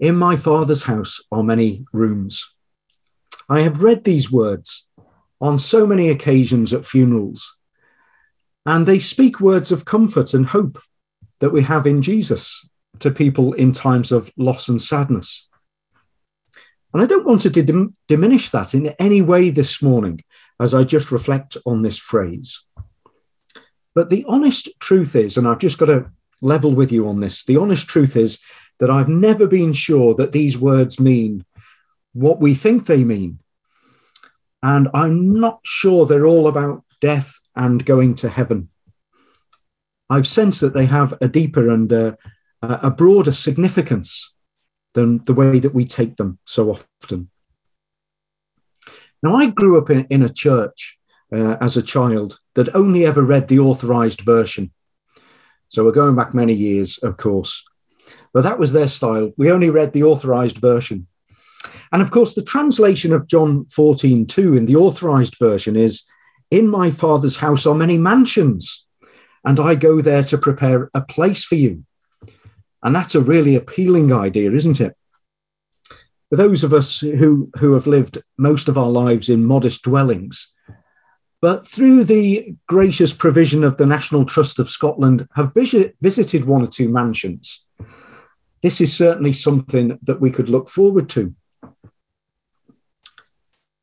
In 0.00 0.16
my 0.16 0.36
father's 0.36 0.84
house 0.84 1.20
are 1.30 1.42
many 1.42 1.84
rooms. 1.92 2.54
I 3.48 3.60
have 3.62 3.82
read 3.82 4.04
these 4.04 4.32
words 4.32 4.88
on 5.40 5.58
so 5.58 5.86
many 5.86 6.08
occasions 6.08 6.72
at 6.72 6.86
funerals, 6.86 7.58
and 8.64 8.86
they 8.86 8.98
speak 8.98 9.40
words 9.40 9.72
of 9.72 9.84
comfort 9.84 10.34
and 10.34 10.46
hope 10.46 10.80
that 11.40 11.50
we 11.50 11.62
have 11.62 11.86
in 11.86 12.02
Jesus 12.02 12.68
to 13.00 13.10
people 13.10 13.52
in 13.54 13.72
times 13.72 14.12
of 14.12 14.30
loss 14.36 14.68
and 14.68 14.80
sadness. 14.80 15.48
And 16.92 17.02
I 17.02 17.06
don't 17.06 17.26
want 17.26 17.42
to 17.42 17.50
dim- 17.50 17.96
diminish 18.06 18.50
that 18.50 18.74
in 18.74 18.88
any 18.98 19.22
way 19.22 19.50
this 19.50 19.82
morning 19.82 20.20
as 20.60 20.74
I 20.74 20.84
just 20.84 21.10
reflect 21.10 21.56
on 21.66 21.82
this 21.82 21.98
phrase. 21.98 22.64
But 23.94 24.10
the 24.10 24.24
honest 24.28 24.68
truth 24.78 25.16
is, 25.16 25.36
and 25.36 25.48
I've 25.48 25.58
just 25.58 25.78
got 25.78 25.86
to 25.86 26.10
level 26.40 26.74
with 26.74 26.92
you 26.92 27.08
on 27.08 27.20
this, 27.20 27.44
the 27.44 27.56
honest 27.56 27.88
truth 27.88 28.16
is 28.16 28.38
that 28.78 28.90
I've 28.90 29.08
never 29.08 29.46
been 29.46 29.72
sure 29.72 30.14
that 30.14 30.32
these 30.32 30.58
words 30.58 31.00
mean 31.00 31.44
what 32.12 32.40
we 32.40 32.54
think 32.54 32.86
they 32.86 33.04
mean. 33.04 33.38
And 34.62 34.88
I'm 34.94 35.40
not 35.40 35.60
sure 35.64 36.06
they're 36.06 36.26
all 36.26 36.46
about 36.46 36.84
death 37.00 37.41
and 37.54 37.84
going 37.84 38.14
to 38.16 38.28
heaven. 38.28 38.68
I've 40.08 40.26
sensed 40.26 40.60
that 40.60 40.74
they 40.74 40.86
have 40.86 41.14
a 41.20 41.28
deeper 41.28 41.70
and 41.70 41.92
uh, 41.92 42.12
a 42.60 42.90
broader 42.90 43.32
significance 43.32 44.34
than 44.94 45.24
the 45.24 45.34
way 45.34 45.58
that 45.58 45.74
we 45.74 45.84
take 45.84 46.16
them 46.16 46.38
so 46.44 46.70
often. 46.70 47.30
Now, 49.22 49.36
I 49.36 49.50
grew 49.50 49.80
up 49.80 49.88
in, 49.88 50.04
in 50.10 50.22
a 50.22 50.28
church 50.28 50.98
uh, 51.32 51.56
as 51.60 51.76
a 51.76 51.82
child 51.82 52.38
that 52.54 52.74
only 52.74 53.06
ever 53.06 53.22
read 53.22 53.48
the 53.48 53.58
authorized 53.58 54.20
version. 54.20 54.72
So 55.68 55.84
we're 55.84 55.92
going 55.92 56.16
back 56.16 56.34
many 56.34 56.52
years, 56.52 56.98
of 56.98 57.16
course. 57.16 57.64
But 58.34 58.42
that 58.42 58.58
was 58.58 58.72
their 58.72 58.88
style. 58.88 59.32
We 59.36 59.50
only 59.50 59.70
read 59.70 59.92
the 59.92 60.02
authorized 60.02 60.58
version. 60.58 61.06
And 61.92 62.02
of 62.02 62.10
course, 62.10 62.34
the 62.34 62.42
translation 62.42 63.12
of 63.12 63.26
John 63.26 63.66
14, 63.66 64.26
2 64.26 64.54
in 64.54 64.66
the 64.66 64.76
authorized 64.76 65.36
version 65.38 65.76
is 65.76 66.04
In 66.52 66.68
my 66.68 66.90
father's 66.90 67.38
house 67.38 67.64
are 67.64 67.74
many 67.74 67.96
mansions, 67.96 68.86
and 69.42 69.58
I 69.58 69.74
go 69.74 70.02
there 70.02 70.22
to 70.24 70.36
prepare 70.36 70.90
a 70.92 71.00
place 71.00 71.46
for 71.46 71.54
you. 71.54 71.86
And 72.82 72.94
that's 72.94 73.14
a 73.14 73.22
really 73.22 73.56
appealing 73.56 74.12
idea, 74.12 74.52
isn't 74.52 74.78
it? 74.78 74.94
For 76.28 76.36
those 76.36 76.62
of 76.62 76.74
us 76.74 77.00
who, 77.00 77.50
who 77.56 77.72
have 77.72 77.86
lived 77.86 78.22
most 78.36 78.68
of 78.68 78.76
our 78.76 78.90
lives 78.90 79.30
in 79.30 79.46
modest 79.46 79.82
dwellings, 79.84 80.52
but 81.40 81.66
through 81.66 82.04
the 82.04 82.54
gracious 82.68 83.14
provision 83.14 83.64
of 83.64 83.78
the 83.78 83.86
National 83.86 84.26
Trust 84.26 84.58
of 84.58 84.68
Scotland, 84.68 85.26
have 85.34 85.54
visit, 85.54 85.96
visited 86.02 86.44
one 86.44 86.62
or 86.62 86.66
two 86.66 86.90
mansions. 86.90 87.64
This 88.62 88.78
is 88.78 88.94
certainly 88.94 89.32
something 89.32 89.98
that 90.02 90.20
we 90.20 90.30
could 90.30 90.50
look 90.50 90.68
forward 90.68 91.08
to. 91.10 91.34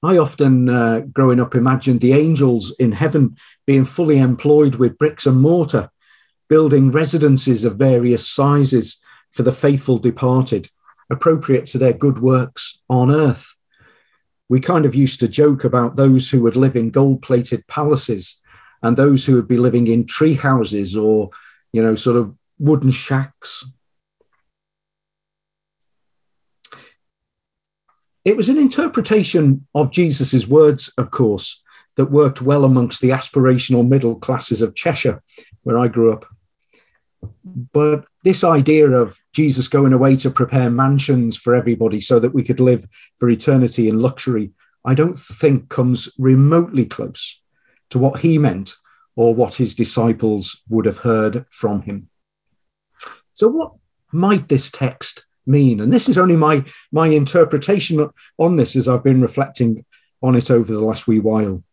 I 0.01 0.17
often, 0.17 0.69
uh, 0.69 0.99
growing 1.12 1.39
up, 1.39 1.55
imagined 1.55 2.01
the 2.01 2.13
angels 2.13 2.73
in 2.79 2.93
heaven 2.93 3.35
being 3.67 3.85
fully 3.85 4.17
employed 4.19 4.75
with 4.75 4.97
bricks 4.97 5.25
and 5.25 5.41
mortar 5.41 5.89
building 6.47 6.91
residences 6.91 7.63
of 7.63 7.75
various 7.75 8.27
sizes 8.27 8.99
for 9.31 9.43
the 9.43 9.51
faithful 9.51 9.99
departed. 9.99 10.69
appropriate 11.09 11.65
to 11.65 11.77
their 11.77 11.93
good 11.93 12.19
works 12.19 12.81
on 12.88 13.09
earth. 13.12 13.55
We 14.47 14.59
kind 14.59 14.85
of 14.85 14.95
used 14.95 15.19
to 15.21 15.27
joke 15.27 15.63
about 15.63 15.95
those 15.95 16.29
who 16.29 16.41
would 16.43 16.55
live 16.55 16.75
in 16.75 16.91
gold 16.91 17.21
plated 17.21 17.65
palaces 17.67 18.39
and 18.81 18.95
those 18.95 19.25
who 19.25 19.35
would 19.35 19.47
be 19.47 19.57
living 19.57 19.88
in 19.88 20.05
tree 20.05 20.35
houses 20.35 20.95
or, 20.95 21.29
you 21.73 21.81
know, 21.81 21.95
sort 21.95 22.15
of 22.15 22.35
wooden 22.57 22.91
shacks. 22.91 23.65
It 28.25 28.36
was 28.36 28.49
an 28.49 28.58
interpretation 28.58 29.65
of 29.73 29.91
Jesus's 29.91 30.47
words, 30.47 30.91
of 30.97 31.12
course, 31.12 31.63
that 31.95 32.12
worked 32.12 32.41
well 32.41 32.65
amongst 32.65 33.01
the 33.01 33.10
aspirational 33.10 33.88
middle 33.88 34.15
classes 34.15 34.62
of 34.62 34.75
Cheshire, 34.75 35.21
where 35.63 35.77
I 35.79 35.88
grew 35.88 36.13
up. 36.13 36.25
But 37.73 38.05
this 38.23 38.43
idea 38.43 38.89
of 38.89 39.19
Jesus 39.34 39.67
going 39.67 39.93
away 39.93 40.15
to 40.17 40.29
prepare 40.29 40.69
mansions 40.69 41.38
for 41.38 41.55
everybody 41.55 42.01
so 42.01 42.19
that 42.19 42.34
we 42.34 42.43
could 42.43 42.60
live 42.60 42.88
for 43.17 43.29
eternity 43.29 43.88
in 43.88 43.99
luxury, 43.99 44.51
I 44.86 44.93
don't 44.93 45.17
think 45.17 45.69
comes 45.69 46.10
remotely 46.17 46.86
close 46.86 47.41
to 47.89 47.99
what 47.99 48.19
he 48.19 48.38
meant 48.38 48.75
or 49.15 49.36
what 49.36 49.55
his 49.55 49.75
disciples 49.75 50.62
would 50.69 50.86
have 50.86 50.99
heard 50.99 51.45
from 51.49 51.82
him. 51.82 52.10
So, 53.34 53.47
what 53.47 53.73
might 54.12 54.47
this 54.47 54.71
text 54.71 55.25
mean? 55.49 55.81
And 55.81 55.91
this 55.91 56.07
is 56.07 56.17
only 56.17 56.35
my, 56.35 56.63
my 56.91 57.07
interpretation 57.07 58.09
on 58.38 58.55
this 58.55 58.75
as 58.75 58.88
I've 58.88 59.03
been 59.03 59.21
reflecting 59.21 59.85
on 60.21 60.35
it 60.35 60.51
over 60.51 60.71
the 60.71 60.79
last 60.79 61.07
wee 61.07 61.19
while. 61.19 61.63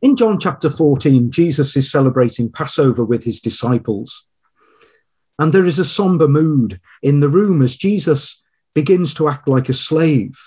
In 0.00 0.16
John 0.16 0.40
chapter 0.40 0.68
14, 0.68 1.30
Jesus 1.30 1.76
is 1.76 1.90
celebrating 1.90 2.50
Passover 2.50 3.04
with 3.04 3.22
his 3.22 3.40
disciples. 3.40 4.26
And 5.38 5.52
there 5.52 5.64
is 5.64 5.78
a 5.78 5.84
somber 5.84 6.26
mood 6.26 6.80
in 7.02 7.20
the 7.20 7.28
room 7.28 7.62
as 7.62 7.76
Jesus 7.76 8.42
begins 8.74 9.14
to 9.14 9.28
act 9.28 9.46
like 9.46 9.68
a 9.68 9.74
slave. 9.74 10.38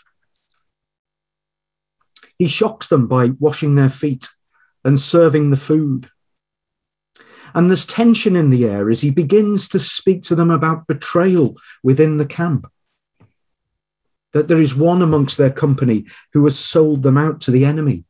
He 2.38 2.48
shocks 2.50 2.88
them 2.88 3.08
by 3.08 3.30
washing 3.40 3.76
their 3.76 3.90
feet 3.90 4.28
and 4.84 5.00
serving 5.00 5.52
the 5.52 5.58
food. 5.58 6.10
And 7.56 7.70
there's 7.70 7.86
tension 7.86 8.36
in 8.36 8.50
the 8.50 8.66
air 8.66 8.90
as 8.90 9.00
he 9.00 9.10
begins 9.10 9.70
to 9.70 9.80
speak 9.80 10.24
to 10.24 10.36
them 10.36 10.52
about 10.52 10.88
betrayal 10.88 11.56
within 11.84 12.18
the 12.18 12.26
camp. 12.26 12.68
That 14.34 14.50
there 14.50 14.60
is 14.60 14.76
one 14.76 15.02
amongst 15.02 15.38
their 15.38 15.50
company 15.50 16.06
who 16.34 16.44
has 16.44 16.60
sold 16.60 17.02
them 17.02 17.18
out 17.18 17.40
to 17.42 17.52
the 17.52 17.64
enemy 17.64 18.04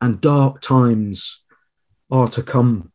and 0.00 0.20
dark 0.20 0.60
times 0.60 1.44
are 2.10 2.26
to 2.28 2.42
come. 2.42 2.90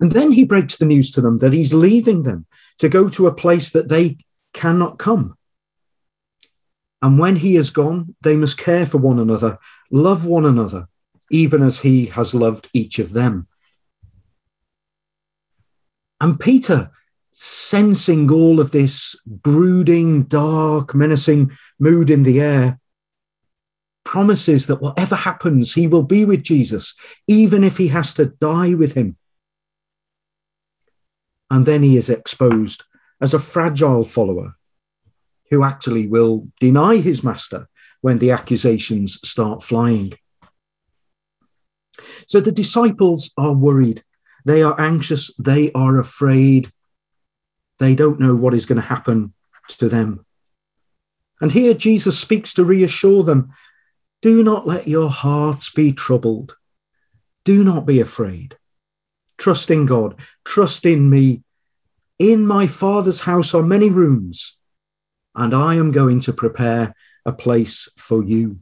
And 0.00 0.10
then 0.10 0.32
he 0.32 0.44
breaks 0.44 0.76
the 0.76 0.86
news 0.86 1.12
to 1.12 1.20
them 1.20 1.38
that 1.38 1.52
he's 1.52 1.72
leaving 1.72 2.24
them 2.24 2.46
to 2.78 2.88
go 2.88 3.08
to 3.10 3.28
a 3.28 3.34
place 3.34 3.70
that 3.70 3.88
they 3.88 4.18
cannot 4.52 4.98
come. 4.98 5.36
And 7.00 7.20
when 7.20 7.36
he 7.36 7.54
is 7.54 7.70
gone, 7.70 8.16
they 8.20 8.34
must 8.34 8.58
care 8.58 8.84
for 8.84 8.98
one 8.98 9.20
another, 9.20 9.58
love 9.92 10.26
one 10.26 10.44
another, 10.44 10.88
even 11.30 11.62
as 11.62 11.80
he 11.80 12.06
has 12.06 12.34
loved 12.34 12.68
each 12.72 12.98
of 12.98 13.12
them. 13.12 13.46
And 16.20 16.38
Peter, 16.38 16.90
sensing 17.32 18.30
all 18.30 18.60
of 18.60 18.72
this 18.72 19.18
brooding, 19.26 20.24
dark, 20.24 20.94
menacing 20.94 21.52
mood 21.78 22.10
in 22.10 22.22
the 22.22 22.40
air, 22.40 22.78
promises 24.04 24.66
that 24.66 24.82
whatever 24.82 25.14
happens, 25.14 25.74
he 25.74 25.86
will 25.86 26.02
be 26.02 26.24
with 26.24 26.42
Jesus, 26.42 26.94
even 27.26 27.64
if 27.64 27.76
he 27.76 27.88
has 27.88 28.12
to 28.14 28.26
die 28.26 28.74
with 28.74 28.94
him. 28.94 29.16
And 31.50 31.66
then 31.66 31.82
he 31.82 31.96
is 31.96 32.10
exposed 32.10 32.84
as 33.20 33.34
a 33.34 33.38
fragile 33.38 34.04
follower 34.04 34.56
who 35.50 35.64
actually 35.64 36.06
will 36.06 36.48
deny 36.60 36.96
his 36.96 37.24
master 37.24 37.68
when 38.00 38.18
the 38.18 38.30
accusations 38.30 39.18
start 39.28 39.62
flying. 39.62 40.12
So 42.26 42.40
the 42.40 42.52
disciples 42.52 43.32
are 43.36 43.52
worried. 43.52 44.04
They 44.44 44.62
are 44.62 44.80
anxious. 44.80 45.34
They 45.36 45.72
are 45.72 45.98
afraid. 45.98 46.72
They 47.78 47.94
don't 47.94 48.20
know 48.20 48.36
what 48.36 48.54
is 48.54 48.66
going 48.66 48.80
to 48.80 48.86
happen 48.86 49.34
to 49.68 49.88
them. 49.88 50.24
And 51.40 51.52
here 51.52 51.74
Jesus 51.74 52.18
speaks 52.18 52.52
to 52.54 52.64
reassure 52.64 53.22
them 53.22 53.52
do 54.22 54.42
not 54.42 54.66
let 54.66 54.86
your 54.86 55.08
hearts 55.08 55.70
be 55.70 55.92
troubled. 55.92 56.56
Do 57.44 57.64
not 57.64 57.86
be 57.86 58.00
afraid. 58.00 58.58
Trust 59.38 59.70
in 59.70 59.86
God. 59.86 60.16
Trust 60.44 60.84
in 60.84 61.08
me. 61.08 61.42
In 62.18 62.46
my 62.46 62.66
Father's 62.66 63.22
house 63.22 63.54
are 63.54 63.62
many 63.62 63.88
rooms, 63.88 64.58
and 65.34 65.54
I 65.54 65.76
am 65.76 65.90
going 65.90 66.20
to 66.20 66.34
prepare 66.34 66.94
a 67.24 67.32
place 67.32 67.88
for 67.96 68.22
you. 68.22 68.58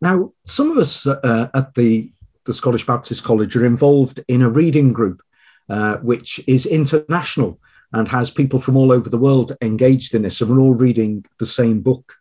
Now, 0.00 0.32
some 0.46 0.70
of 0.70 0.78
us 0.78 1.06
uh, 1.06 1.48
at 1.54 1.74
the, 1.74 2.12
the 2.46 2.54
Scottish 2.54 2.86
Baptist 2.86 3.24
College 3.24 3.56
are 3.56 3.66
involved 3.66 4.20
in 4.28 4.42
a 4.42 4.50
reading 4.50 4.92
group, 4.92 5.22
uh, 5.68 5.96
which 5.98 6.40
is 6.46 6.66
international 6.66 7.60
and 7.92 8.08
has 8.08 8.30
people 8.30 8.60
from 8.60 8.76
all 8.76 8.92
over 8.92 9.08
the 9.08 9.18
world 9.18 9.56
engaged 9.60 10.14
in 10.14 10.22
this, 10.22 10.40
and 10.40 10.50
we're 10.50 10.60
all 10.60 10.74
reading 10.74 11.24
the 11.38 11.46
same 11.46 11.80
book. 11.80 12.14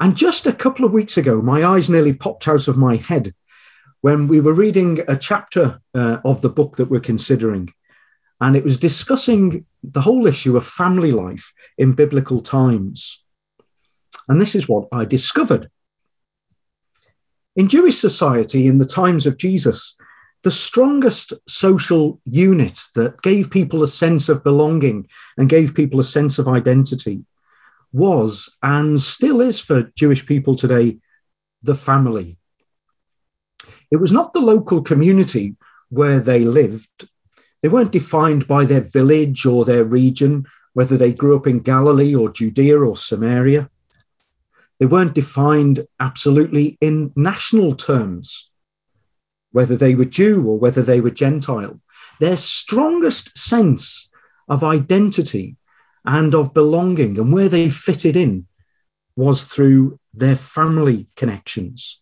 And 0.00 0.16
just 0.16 0.46
a 0.46 0.52
couple 0.52 0.84
of 0.84 0.92
weeks 0.92 1.16
ago, 1.16 1.42
my 1.42 1.64
eyes 1.64 1.90
nearly 1.90 2.12
popped 2.12 2.46
out 2.46 2.68
of 2.68 2.76
my 2.76 2.96
head 2.96 3.34
when 4.00 4.28
we 4.28 4.40
were 4.40 4.52
reading 4.52 5.00
a 5.08 5.16
chapter 5.16 5.80
uh, 5.94 6.18
of 6.24 6.40
the 6.40 6.48
book 6.48 6.76
that 6.76 6.88
we're 6.88 7.00
considering. 7.00 7.72
And 8.40 8.54
it 8.54 8.62
was 8.62 8.78
discussing 8.78 9.66
the 9.82 10.02
whole 10.02 10.26
issue 10.26 10.56
of 10.56 10.64
family 10.64 11.10
life 11.10 11.52
in 11.76 11.94
biblical 11.94 12.40
times. 12.40 13.24
And 14.28 14.40
this 14.40 14.54
is 14.54 14.68
what 14.68 14.86
I 14.92 15.04
discovered. 15.04 15.70
In 17.58 17.66
Jewish 17.66 17.98
society, 17.98 18.68
in 18.68 18.78
the 18.78 18.86
times 18.86 19.26
of 19.26 19.36
Jesus, 19.36 19.96
the 20.44 20.50
strongest 20.50 21.32
social 21.48 22.20
unit 22.24 22.78
that 22.94 23.20
gave 23.20 23.50
people 23.50 23.82
a 23.82 23.88
sense 23.88 24.28
of 24.28 24.44
belonging 24.44 25.08
and 25.36 25.48
gave 25.48 25.74
people 25.74 25.98
a 25.98 26.04
sense 26.04 26.38
of 26.38 26.46
identity 26.46 27.24
was 27.92 28.56
and 28.62 29.02
still 29.02 29.40
is 29.40 29.58
for 29.58 29.90
Jewish 29.96 30.24
people 30.24 30.54
today 30.54 30.98
the 31.60 31.74
family. 31.74 32.38
It 33.90 33.96
was 33.96 34.12
not 34.12 34.34
the 34.34 34.40
local 34.40 34.80
community 34.80 35.56
where 35.88 36.20
they 36.20 36.44
lived. 36.44 37.08
They 37.60 37.68
weren't 37.68 37.90
defined 37.90 38.46
by 38.46 38.66
their 38.66 38.82
village 38.82 39.44
or 39.44 39.64
their 39.64 39.82
region, 39.82 40.46
whether 40.74 40.96
they 40.96 41.12
grew 41.12 41.36
up 41.36 41.48
in 41.48 41.58
Galilee 41.58 42.14
or 42.14 42.30
Judea 42.30 42.78
or 42.78 42.96
Samaria. 42.96 43.68
They 44.78 44.86
weren't 44.86 45.14
defined 45.14 45.86
absolutely 45.98 46.78
in 46.80 47.12
national 47.16 47.74
terms 47.74 48.50
whether 49.50 49.76
they 49.76 49.94
were 49.94 50.04
Jew 50.04 50.46
or 50.46 50.58
whether 50.58 50.82
they 50.82 51.00
were 51.00 51.10
Gentile. 51.10 51.80
Their 52.20 52.36
strongest 52.36 53.36
sense 53.36 54.10
of 54.48 54.62
identity 54.62 55.56
and 56.04 56.34
of 56.34 56.54
belonging 56.54 57.18
and 57.18 57.32
where 57.32 57.48
they 57.48 57.70
fitted 57.70 58.16
in 58.16 58.46
was 59.16 59.44
through 59.44 59.98
their 60.14 60.36
family 60.36 61.08
connections. 61.16 62.00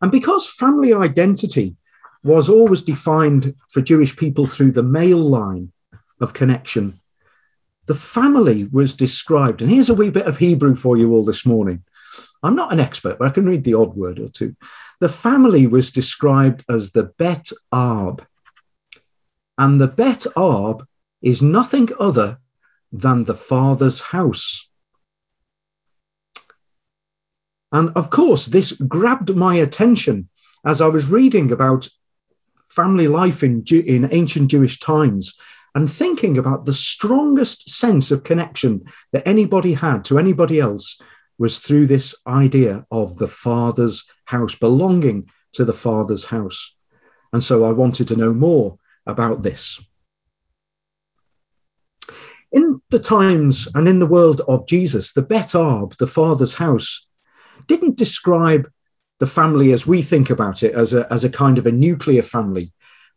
And 0.00 0.10
because 0.10 0.48
family 0.50 0.92
identity 0.92 1.76
was 2.24 2.48
always 2.48 2.82
defined 2.82 3.54
for 3.70 3.80
Jewish 3.80 4.16
people 4.16 4.46
through 4.46 4.72
the 4.72 4.82
male 4.82 5.18
line 5.18 5.72
of 6.20 6.32
connection, 6.32 6.98
the 7.86 7.94
family 7.94 8.64
was 8.64 8.94
described. 8.94 9.60
And 9.60 9.70
here's 9.70 9.88
a 9.88 9.94
wee 9.94 10.10
bit 10.10 10.26
of 10.26 10.38
Hebrew 10.38 10.76
for 10.76 10.96
you 10.96 11.12
all 11.12 11.24
this 11.24 11.44
morning. 11.44 11.84
I'm 12.42 12.56
not 12.56 12.72
an 12.72 12.80
expert, 12.80 13.18
but 13.18 13.28
I 13.28 13.30
can 13.30 13.46
read 13.46 13.64
the 13.64 13.74
odd 13.74 13.96
word 13.96 14.18
or 14.18 14.28
two. 14.28 14.56
The 15.00 15.08
family 15.08 15.66
was 15.66 15.90
described 15.90 16.64
as 16.68 16.92
the 16.92 17.04
Bet 17.04 17.50
Arb. 17.72 18.24
And 19.58 19.80
the 19.80 19.88
Bet 19.88 20.26
Arb 20.36 20.86
is 21.20 21.42
nothing 21.42 21.88
other 21.98 22.38
than 22.92 23.24
the 23.24 23.34
father's 23.34 24.00
house. 24.00 24.68
And 27.70 27.90
of 27.96 28.10
course, 28.10 28.46
this 28.46 28.72
grabbed 28.72 29.34
my 29.34 29.54
attention 29.54 30.28
as 30.64 30.80
I 30.80 30.88
was 30.88 31.10
reading 31.10 31.50
about 31.50 31.88
family 32.68 33.08
life 33.08 33.42
in, 33.42 33.64
in 33.70 34.08
ancient 34.12 34.50
Jewish 34.50 34.78
times 34.78 35.34
and 35.74 35.90
thinking 35.90 36.36
about 36.36 36.64
the 36.64 36.74
strongest 36.74 37.68
sense 37.68 38.10
of 38.10 38.24
connection 38.24 38.84
that 39.12 39.26
anybody 39.26 39.74
had 39.74 40.04
to 40.06 40.18
anybody 40.18 40.60
else 40.60 41.00
was 41.38 41.58
through 41.58 41.86
this 41.86 42.14
idea 42.26 42.86
of 42.90 43.18
the 43.18 43.26
Father's 43.26 44.04
house, 44.26 44.54
belonging 44.54 45.28
to 45.52 45.64
the 45.64 45.72
Father's 45.72 46.26
house. 46.26 46.76
And 47.32 47.42
so 47.42 47.64
I 47.64 47.72
wanted 47.72 48.08
to 48.08 48.16
know 48.16 48.34
more 48.34 48.76
about 49.06 49.42
this. 49.42 49.82
In 52.52 52.82
the 52.90 52.98
times 52.98 53.66
and 53.74 53.88
in 53.88 53.98
the 53.98 54.06
world 54.06 54.42
of 54.46 54.66
Jesus, 54.68 55.12
the 55.12 55.22
Bet 55.22 55.48
Arb, 55.48 55.96
the 55.96 56.06
Father's 56.06 56.54
house, 56.54 57.06
didn't 57.66 57.96
describe 57.96 58.70
the 59.20 59.26
family 59.26 59.72
as 59.72 59.86
we 59.86 60.02
think 60.02 60.28
about 60.28 60.62
it 60.62 60.74
as 60.74 60.92
a, 60.92 61.10
as 61.10 61.24
a 61.24 61.30
kind 61.30 61.56
of 61.56 61.66
a 61.66 61.72
nuclear 61.72 62.22
family, 62.22 62.72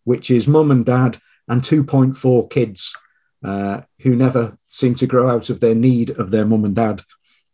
which 0.05 0.31
is 0.31 0.47
mum 0.47 0.71
and 0.71 0.85
dad 0.85 1.17
and 1.47 1.61
2.4 1.61 2.49
kids 2.49 2.95
uh, 3.43 3.81
who 4.01 4.15
never 4.15 4.57
seem 4.67 4.95
to 4.95 5.07
grow 5.07 5.29
out 5.29 5.49
of 5.49 5.59
their 5.59 5.75
need 5.75 6.09
of 6.11 6.31
their 6.31 6.45
mum 6.45 6.65
and 6.65 6.75
dad 6.75 7.03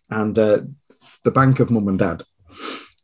and 0.09 0.37
uh, 0.39 0.59
the 1.23 1.31
bank 1.31 1.59
of 1.59 1.69
mum 1.69 1.87
and 1.87 1.99
dad. 1.99 2.23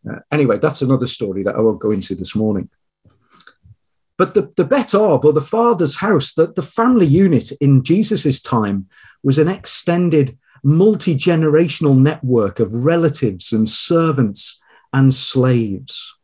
Uh, 0.10 0.20
anyway, 0.32 0.58
that's 0.58 0.82
another 0.82 1.08
story 1.08 1.44
that 1.44 1.56
I 1.56 1.60
won't 1.60 1.82
go 1.82 1.92
into 1.92 2.16
this 2.16 2.36
morning. 2.36 2.70
But 4.18 4.34
the, 4.34 4.52
the 4.56 4.66
Bet 4.66 4.88
Arb, 4.88 5.26
or 5.26 5.34
the 5.34 5.42
father's 5.42 5.98
house, 5.98 6.34
that 6.34 6.56
the 6.56 6.64
family 6.64 7.06
unit 7.06 7.52
in 7.62 7.84
Jesus's 7.84 8.42
time 8.42 8.88
was 9.24 9.38
an 9.38 9.48
extended 9.48 10.38
multi 10.64 11.16
generational 11.16 11.98
network 11.98 12.60
of 12.60 12.74
relatives 12.74 13.52
and 13.52 13.68
servants 13.70 14.60
and 14.92 15.14
slaves, 15.14 16.18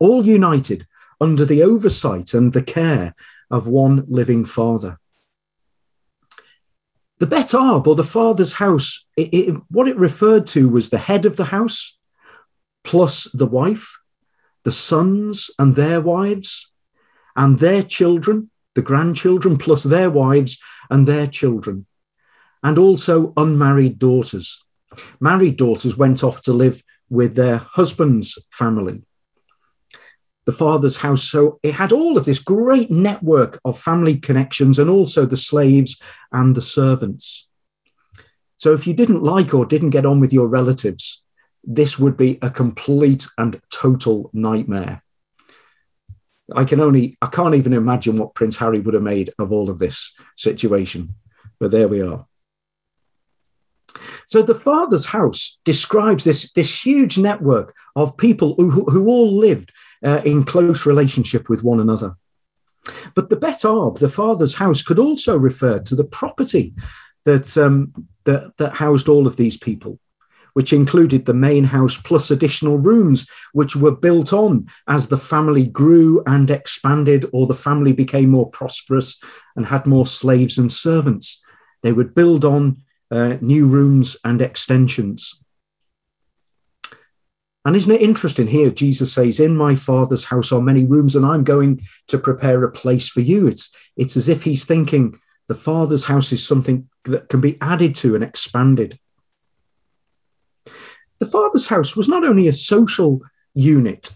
all 0.00 0.26
united 0.26 0.86
under 1.20 1.44
the 1.44 1.62
oversight 1.62 2.34
and 2.34 2.52
the 2.52 2.62
care 2.62 3.14
of 3.50 3.66
one 3.66 4.04
living 4.08 4.44
father. 4.44 4.98
The 7.18 7.26
Bet 7.26 7.48
Arb, 7.48 7.86
or 7.86 7.96
the 7.96 8.04
father's 8.04 8.54
house, 8.54 9.04
it, 9.16 9.34
it, 9.34 9.56
what 9.68 9.88
it 9.88 9.96
referred 9.96 10.46
to 10.48 10.68
was 10.68 10.90
the 10.90 10.98
head 10.98 11.26
of 11.26 11.36
the 11.36 11.46
house, 11.46 11.98
plus 12.84 13.24
the 13.32 13.46
wife, 13.46 13.98
the 14.64 14.70
sons 14.70 15.50
and 15.58 15.74
their 15.74 16.00
wives, 16.00 16.72
and 17.34 17.58
their 17.58 17.82
children, 17.82 18.50
the 18.74 18.82
grandchildren, 18.82 19.56
plus 19.58 19.82
their 19.82 20.10
wives 20.10 20.58
and 20.90 21.08
their 21.08 21.26
children, 21.26 21.86
and 22.62 22.78
also 22.78 23.32
unmarried 23.36 23.98
daughters. 23.98 24.64
Married 25.20 25.56
daughters 25.56 25.96
went 25.96 26.22
off 26.22 26.42
to 26.42 26.52
live 26.52 26.82
with 27.10 27.34
their 27.34 27.58
husband's 27.58 28.38
family. 28.50 29.02
The 30.48 30.52
father's 30.52 30.96
house, 30.96 31.24
so 31.24 31.60
it 31.62 31.74
had 31.74 31.92
all 31.92 32.16
of 32.16 32.24
this 32.24 32.38
great 32.38 32.90
network 32.90 33.60
of 33.66 33.78
family 33.78 34.16
connections 34.16 34.78
and 34.78 34.88
also 34.88 35.26
the 35.26 35.36
slaves 35.36 36.00
and 36.32 36.54
the 36.54 36.62
servants. 36.62 37.46
So 38.56 38.72
if 38.72 38.86
you 38.86 38.94
didn't 38.94 39.22
like 39.22 39.52
or 39.52 39.66
didn't 39.66 39.90
get 39.90 40.06
on 40.06 40.20
with 40.20 40.32
your 40.32 40.48
relatives, 40.48 41.22
this 41.62 41.98
would 41.98 42.16
be 42.16 42.38
a 42.40 42.48
complete 42.48 43.26
and 43.36 43.60
total 43.70 44.30
nightmare. 44.32 45.02
I 46.56 46.64
can 46.64 46.80
only, 46.80 47.18
I 47.20 47.26
can't 47.26 47.54
even 47.54 47.74
imagine 47.74 48.16
what 48.16 48.34
Prince 48.34 48.56
Harry 48.56 48.80
would 48.80 48.94
have 48.94 49.02
made 49.02 49.28
of 49.38 49.52
all 49.52 49.68
of 49.68 49.78
this 49.78 50.14
situation. 50.34 51.08
But 51.60 51.72
there 51.72 51.88
we 51.88 52.00
are. 52.00 52.24
So 54.28 54.40
the 54.40 54.54
father's 54.54 55.04
house 55.04 55.58
describes 55.66 56.24
this, 56.24 56.50
this 56.52 56.86
huge 56.86 57.18
network 57.18 57.74
of 57.94 58.16
people 58.16 58.54
who, 58.54 58.70
who 58.86 59.08
all 59.08 59.36
lived 59.36 59.74
uh, 60.04 60.22
in 60.24 60.44
close 60.44 60.86
relationship 60.86 61.48
with 61.48 61.62
one 61.62 61.80
another. 61.80 62.16
But 63.14 63.28
the 63.28 63.36
Bet 63.36 63.60
Arb, 63.60 63.98
the 63.98 64.08
father's 64.08 64.54
house, 64.54 64.82
could 64.82 64.98
also 64.98 65.36
refer 65.36 65.78
to 65.80 65.94
the 65.94 66.04
property 66.04 66.74
that, 67.24 67.56
um, 67.58 67.92
that, 68.24 68.56
that 68.58 68.74
housed 68.74 69.08
all 69.08 69.26
of 69.26 69.36
these 69.36 69.56
people 69.56 69.98
which 70.58 70.72
included 70.72 71.24
the 71.24 71.34
main 71.34 71.62
house 71.62 71.96
plus 71.96 72.32
additional 72.32 72.78
rooms, 72.78 73.28
which 73.52 73.76
were 73.76 73.94
built 73.94 74.32
on 74.32 74.66
as 74.88 75.06
the 75.06 75.16
family 75.16 75.68
grew 75.68 76.20
and 76.26 76.50
expanded, 76.50 77.24
or 77.32 77.46
the 77.46 77.54
family 77.54 77.92
became 77.92 78.30
more 78.30 78.50
prosperous 78.50 79.22
and 79.54 79.66
had 79.66 79.86
more 79.86 80.04
slaves 80.04 80.58
and 80.58 80.72
servants. 80.72 81.40
They 81.82 81.92
would 81.92 82.12
build 82.12 82.44
on 82.44 82.82
uh, 83.08 83.36
new 83.40 83.68
rooms 83.68 84.16
and 84.24 84.42
extensions. 84.42 85.40
And 87.68 87.76
isn't 87.76 87.92
it 87.92 88.00
interesting 88.00 88.46
here? 88.46 88.70
Jesus 88.70 89.12
says, 89.12 89.38
In 89.38 89.54
my 89.54 89.76
father's 89.76 90.24
house 90.24 90.52
are 90.52 90.62
many 90.62 90.86
rooms, 90.86 91.14
and 91.14 91.26
I'm 91.26 91.44
going 91.44 91.82
to 92.06 92.16
prepare 92.16 92.64
a 92.64 92.72
place 92.72 93.10
for 93.10 93.20
you. 93.20 93.46
It's, 93.46 93.70
it's 93.94 94.16
as 94.16 94.26
if 94.26 94.44
he's 94.44 94.64
thinking 94.64 95.20
the 95.48 95.54
father's 95.54 96.06
house 96.06 96.32
is 96.32 96.46
something 96.46 96.88
that 97.04 97.28
can 97.28 97.42
be 97.42 97.58
added 97.60 97.94
to 97.96 98.14
and 98.14 98.24
expanded. 98.24 98.98
The 101.18 101.26
Father's 101.26 101.68
house 101.68 101.94
was 101.94 102.08
not 102.08 102.24
only 102.24 102.48
a 102.48 102.54
social 102.54 103.20
unit 103.52 104.14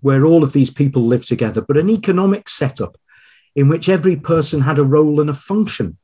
where 0.00 0.26
all 0.26 0.42
of 0.42 0.52
these 0.52 0.70
people 0.70 1.02
lived 1.02 1.28
together, 1.28 1.62
but 1.62 1.76
an 1.76 1.88
economic 1.88 2.48
setup 2.48 2.96
in 3.54 3.68
which 3.68 3.88
every 3.88 4.16
person 4.16 4.62
had 4.62 4.80
a 4.80 4.84
role 4.84 5.20
and 5.20 5.30
a 5.30 5.34
function. 5.34 5.96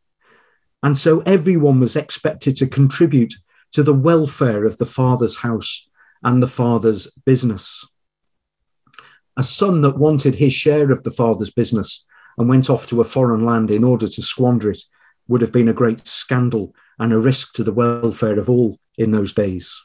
And 0.84 0.96
so 0.96 1.18
everyone 1.22 1.80
was 1.80 1.96
expected 1.96 2.54
to 2.58 2.68
contribute 2.68 3.34
to 3.72 3.82
the 3.82 3.92
welfare 3.92 4.64
of 4.64 4.78
the 4.78 4.86
Father's 4.86 5.38
house 5.38 5.89
and 6.22 6.42
the 6.42 6.46
Father's 6.46 7.10
business. 7.24 7.86
A 9.36 9.42
son 9.42 9.80
that 9.82 9.98
wanted 9.98 10.36
his 10.36 10.52
share 10.52 10.90
of 10.90 11.02
the 11.02 11.10
Father's 11.10 11.50
business 11.50 12.04
and 12.36 12.48
went 12.48 12.68
off 12.68 12.86
to 12.86 13.00
a 13.00 13.04
foreign 13.04 13.44
land 13.44 13.70
in 13.70 13.84
order 13.84 14.08
to 14.08 14.22
squander 14.22 14.70
it 14.70 14.82
would 15.28 15.40
have 15.40 15.52
been 15.52 15.68
a 15.68 15.72
great 15.72 16.06
scandal 16.06 16.74
and 16.98 17.12
a 17.12 17.18
risk 17.18 17.52
to 17.54 17.64
the 17.64 17.72
welfare 17.72 18.38
of 18.38 18.50
all 18.50 18.78
in 18.98 19.12
those 19.12 19.32
days. 19.32 19.84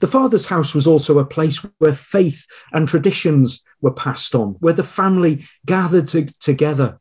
The 0.00 0.06
Father's 0.06 0.46
house 0.46 0.74
was 0.74 0.86
also 0.86 1.18
a 1.18 1.24
place 1.24 1.64
where 1.78 1.92
faith 1.92 2.46
and 2.72 2.86
traditions 2.86 3.64
were 3.80 3.92
passed 3.92 4.34
on, 4.34 4.56
where 4.60 4.72
the 4.72 4.84
family 4.84 5.44
gathered 5.66 6.06
to, 6.08 6.26
together 6.40 7.00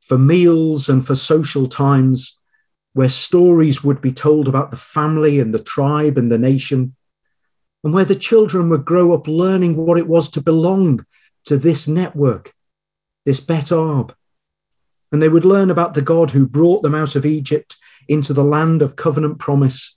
for 0.00 0.16
meals 0.16 0.88
and 0.88 1.06
for 1.06 1.14
social 1.14 1.66
times, 1.66 2.38
where 2.94 3.08
stories 3.08 3.84
would 3.84 4.00
be 4.00 4.12
told 4.12 4.48
about 4.48 4.70
the 4.70 4.76
family 4.76 5.38
and 5.38 5.52
the 5.52 5.62
tribe 5.62 6.16
and 6.16 6.32
the 6.32 6.38
nation, 6.38 6.96
and 7.84 7.92
where 7.92 8.04
the 8.04 8.14
children 8.14 8.68
would 8.68 8.84
grow 8.84 9.14
up 9.14 9.26
learning 9.26 9.76
what 9.76 9.98
it 9.98 10.08
was 10.08 10.30
to 10.30 10.40
belong 10.40 11.04
to 11.44 11.56
this 11.56 11.86
network, 11.86 12.52
this 13.24 13.40
Bet 13.40 13.66
Arb. 13.66 14.14
And 15.10 15.22
they 15.22 15.28
would 15.28 15.44
learn 15.44 15.70
about 15.70 15.94
the 15.94 16.02
God 16.02 16.32
who 16.32 16.46
brought 16.46 16.82
them 16.82 16.94
out 16.94 17.16
of 17.16 17.24
Egypt 17.24 17.76
into 18.08 18.32
the 18.32 18.44
land 18.44 18.82
of 18.82 18.96
covenant 18.96 19.38
promise 19.38 19.96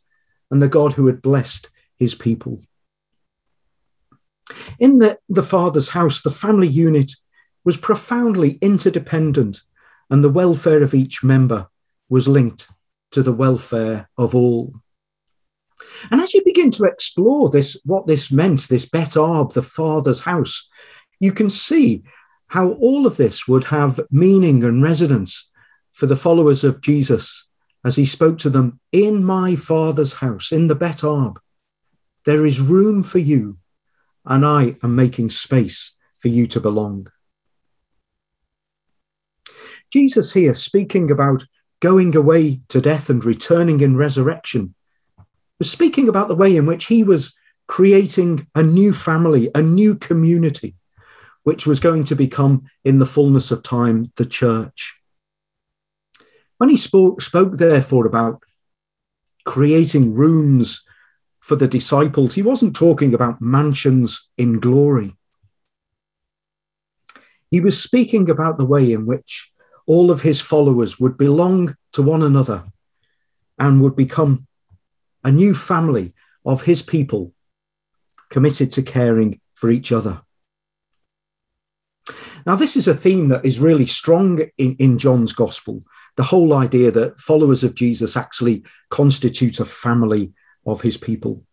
and 0.49 0.61
the 0.61 0.69
God 0.69 0.93
who 0.93 1.07
had 1.07 1.21
blessed 1.21 1.69
his 1.97 2.15
people. 2.15 2.59
In 4.79 4.99
the, 4.99 5.19
the 5.29 5.43
father's 5.43 5.89
house, 5.89 6.21
the 6.21 6.29
family 6.29 6.67
unit 6.67 7.13
was 7.63 7.77
profoundly 7.77 8.57
interdependent, 8.61 9.61
and 10.09 10.23
the 10.23 10.29
welfare 10.29 10.83
of 10.83 10.93
each 10.93 11.23
member 11.23 11.67
was 12.09 12.27
linked 12.27 12.67
to 13.11 13.23
the 13.23 13.33
welfare 13.33 14.09
of 14.17 14.35
all. 14.35 14.73
And 16.09 16.21
as 16.21 16.33
you 16.33 16.41
begin 16.43 16.71
to 16.71 16.85
explore 16.85 17.49
this, 17.49 17.79
what 17.85 18.07
this 18.07 18.31
meant, 18.31 18.67
this 18.67 18.85
Bet 18.85 19.11
Arb, 19.11 19.53
the 19.53 19.61
father's 19.61 20.21
house, 20.21 20.69
you 21.19 21.31
can 21.31 21.49
see 21.49 22.03
how 22.47 22.71
all 22.73 23.05
of 23.05 23.17
this 23.17 23.47
would 23.47 23.65
have 23.65 23.99
meaning 24.09 24.63
and 24.63 24.83
resonance 24.83 25.51
for 25.91 26.05
the 26.05 26.15
followers 26.15 26.63
of 26.63 26.81
Jesus 26.81 27.47
as 27.83 27.95
he 27.95 28.05
spoke 28.05 28.37
to 28.39 28.49
them 28.49 28.79
in 28.91 29.23
my 29.23 29.55
father's 29.55 30.15
house, 30.15 30.51
in 30.51 30.67
the 30.67 30.75
Bet 30.75 30.97
Arb. 30.97 31.37
There 32.25 32.45
is 32.45 32.59
room 32.59 33.03
for 33.03 33.19
you, 33.19 33.57
and 34.25 34.45
I 34.45 34.75
am 34.83 34.95
making 34.95 35.29
space 35.29 35.95
for 36.19 36.27
you 36.27 36.45
to 36.47 36.59
belong. 36.59 37.07
Jesus 39.91 40.33
here 40.33 40.53
speaking 40.53 41.11
about 41.11 41.43
going 41.79 42.15
away 42.15 42.61
to 42.69 42.79
death 42.79 43.09
and 43.09 43.25
returning 43.25 43.81
in 43.81 43.97
resurrection 43.97 44.75
was 45.61 45.69
speaking 45.69 46.09
about 46.09 46.27
the 46.27 46.33
way 46.33 46.57
in 46.57 46.65
which 46.65 46.85
he 46.85 47.03
was 47.03 47.35
creating 47.67 48.47
a 48.55 48.63
new 48.63 48.91
family, 48.91 49.51
a 49.53 49.61
new 49.61 49.93
community, 49.93 50.73
which 51.43 51.67
was 51.67 51.79
going 51.79 52.03
to 52.03 52.15
become, 52.15 52.63
in 52.83 52.97
the 52.97 53.05
fullness 53.05 53.51
of 53.51 53.61
time, 53.61 54.11
the 54.15 54.25
church. 54.25 54.99
When 56.57 56.71
he 56.71 56.77
spoke, 56.77 57.21
spoke 57.21 57.57
therefore 57.57 58.07
about 58.07 58.41
creating 59.45 60.15
rooms 60.15 60.83
for 61.41 61.55
the 61.55 61.67
disciples, 61.67 62.33
he 62.33 62.41
wasn't 62.41 62.75
talking 62.75 63.13
about 63.13 63.39
mansions 63.39 64.31
in 64.39 64.59
glory. 64.59 65.15
He 67.51 67.61
was 67.61 67.79
speaking 67.79 68.31
about 68.31 68.57
the 68.57 68.65
way 68.65 68.91
in 68.91 69.05
which 69.05 69.51
all 69.85 70.09
of 70.09 70.21
his 70.21 70.41
followers 70.41 70.99
would 70.99 71.19
belong 71.19 71.75
to 71.93 72.01
one 72.01 72.23
another 72.23 72.63
and 73.59 73.79
would 73.79 73.95
become 73.95 74.47
a 75.23 75.31
new 75.31 75.53
family 75.53 76.13
of 76.45 76.63
his 76.63 76.81
people 76.81 77.33
committed 78.29 78.71
to 78.71 78.81
caring 78.81 79.39
for 79.53 79.69
each 79.69 79.91
other. 79.91 80.21
Now, 82.45 82.55
this 82.55 82.75
is 82.75 82.87
a 82.87 82.95
theme 82.95 83.27
that 83.27 83.45
is 83.45 83.59
really 83.59 83.85
strong 83.85 84.41
in, 84.57 84.75
in 84.77 84.97
John's 84.97 85.33
gospel 85.33 85.83
the 86.17 86.23
whole 86.23 86.53
idea 86.53 86.91
that 86.91 87.19
followers 87.19 87.63
of 87.63 87.75
Jesus 87.75 88.17
actually 88.17 88.63
constitute 88.89 89.59
a 89.59 89.65
family 89.65 90.33
of 90.65 90.81
his 90.81 90.97
people. 90.97 91.45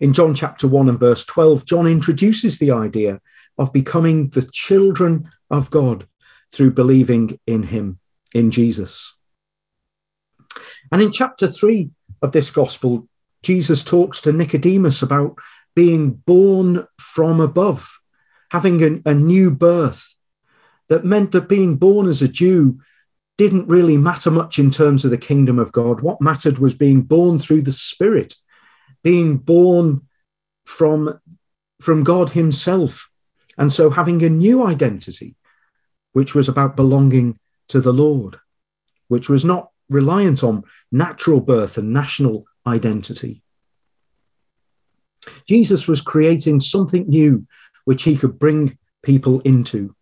In 0.00 0.12
John 0.12 0.34
chapter 0.34 0.66
1 0.66 0.88
and 0.88 0.98
verse 0.98 1.24
12, 1.24 1.66
John 1.66 1.86
introduces 1.86 2.58
the 2.58 2.70
idea 2.70 3.20
of 3.58 3.72
becoming 3.72 4.30
the 4.30 4.48
children 4.52 5.28
of 5.50 5.70
God 5.70 6.06
through 6.52 6.72
believing 6.72 7.38
in 7.46 7.64
him, 7.64 7.98
in 8.34 8.50
Jesus. 8.50 9.14
And 10.90 11.02
in 11.02 11.12
chapter 11.12 11.48
3 11.48 11.90
of 12.22 12.32
this 12.32 12.50
gospel, 12.50 13.08
Jesus 13.42 13.84
talks 13.84 14.20
to 14.22 14.32
Nicodemus 14.32 15.02
about 15.02 15.38
being 15.74 16.10
born 16.10 16.86
from 16.98 17.40
above, 17.40 17.98
having 18.50 18.82
a, 18.82 19.10
a 19.10 19.14
new 19.14 19.50
birth 19.50 20.14
that 20.88 21.04
meant 21.04 21.32
that 21.32 21.48
being 21.48 21.76
born 21.76 22.06
as 22.08 22.22
a 22.22 22.28
Jew 22.28 22.78
didn't 23.36 23.68
really 23.68 23.96
matter 23.96 24.30
much 24.30 24.58
in 24.58 24.70
terms 24.70 25.04
of 25.04 25.10
the 25.10 25.18
kingdom 25.18 25.58
of 25.58 25.72
God. 25.72 26.00
What 26.00 26.20
mattered 26.20 26.58
was 26.58 26.74
being 26.74 27.02
born 27.02 27.38
through 27.38 27.62
the 27.62 27.72
Spirit, 27.72 28.34
being 29.02 29.38
born 29.38 30.02
from, 30.66 31.20
from 31.80 32.04
God 32.04 32.30
Himself. 32.30 33.10
And 33.58 33.72
so 33.72 33.90
having 33.90 34.22
a 34.22 34.28
new 34.28 34.64
identity, 34.64 35.36
which 36.12 36.34
was 36.34 36.48
about 36.48 36.76
belonging 36.76 37.38
to 37.68 37.80
the 37.80 37.92
Lord, 37.92 38.38
which 39.08 39.28
was 39.28 39.44
not 39.44 39.70
reliant 39.88 40.42
on 40.42 40.64
natural 40.90 41.40
birth 41.40 41.78
and 41.78 41.92
national 41.92 42.46
identity. 42.66 43.42
Jesus 45.46 45.88
was 45.88 46.00
creating 46.00 46.60
something 46.60 47.08
new 47.08 47.46
which 47.84 48.02
he 48.04 48.16
could 48.16 48.38
bring 48.38 48.78
people 49.02 49.40
into. 49.40 49.94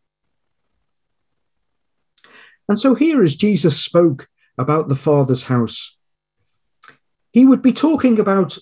And 2.68 2.78
so, 2.78 2.94
here, 2.94 3.22
as 3.22 3.36
Jesus 3.36 3.82
spoke 3.82 4.28
about 4.56 4.88
the 4.88 4.94
Father's 4.94 5.44
house, 5.44 5.96
he 7.32 7.44
would 7.44 7.62
be 7.62 7.72
talking 7.72 8.20
about 8.20 8.58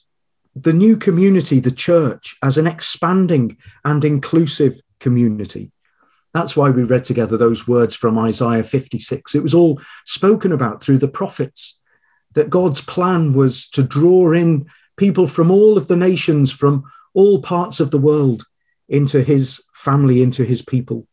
the 0.55 0.73
new 0.73 0.97
community, 0.97 1.61
the 1.61 1.71
church, 1.71 2.37
as 2.43 2.59
an 2.59 2.67
expanding 2.67 3.57
and 3.85 4.05
inclusive 4.05 4.81
community. 4.99 5.73
That's 6.33 6.57
why 6.57 6.71
we 6.71 6.85
read 6.85 7.05
together 7.05 7.37
those 7.37 7.67
words 7.67 7.97
from 7.97 8.19
Isaiah 8.19 8.63
56. 8.63 9.35
It 9.35 9.43
was 9.43 9.55
all 9.55 9.81
spoken 10.05 10.53
about 10.53 10.83
through 10.83 10.99
the 10.99 11.09
prophets 11.09 11.81
that 12.35 12.51
God's 12.51 12.81
plan 12.81 13.33
was 13.33 13.69
to 13.71 13.83
draw 13.83 14.33
in 14.33 14.67
people 14.97 15.27
from 15.27 15.51
all 15.51 15.77
of 15.77 15.89
the 15.89 15.97
nations, 15.97 16.53
from 16.53 16.85
all 17.15 17.43
parts 17.43 17.81
of 17.81 17.91
the 17.91 17.99
world, 17.99 18.45
into 18.89 19.23
his 19.23 19.63
family, 19.75 20.23
into 20.23 20.45
his 20.45 20.63
people. 20.63 21.09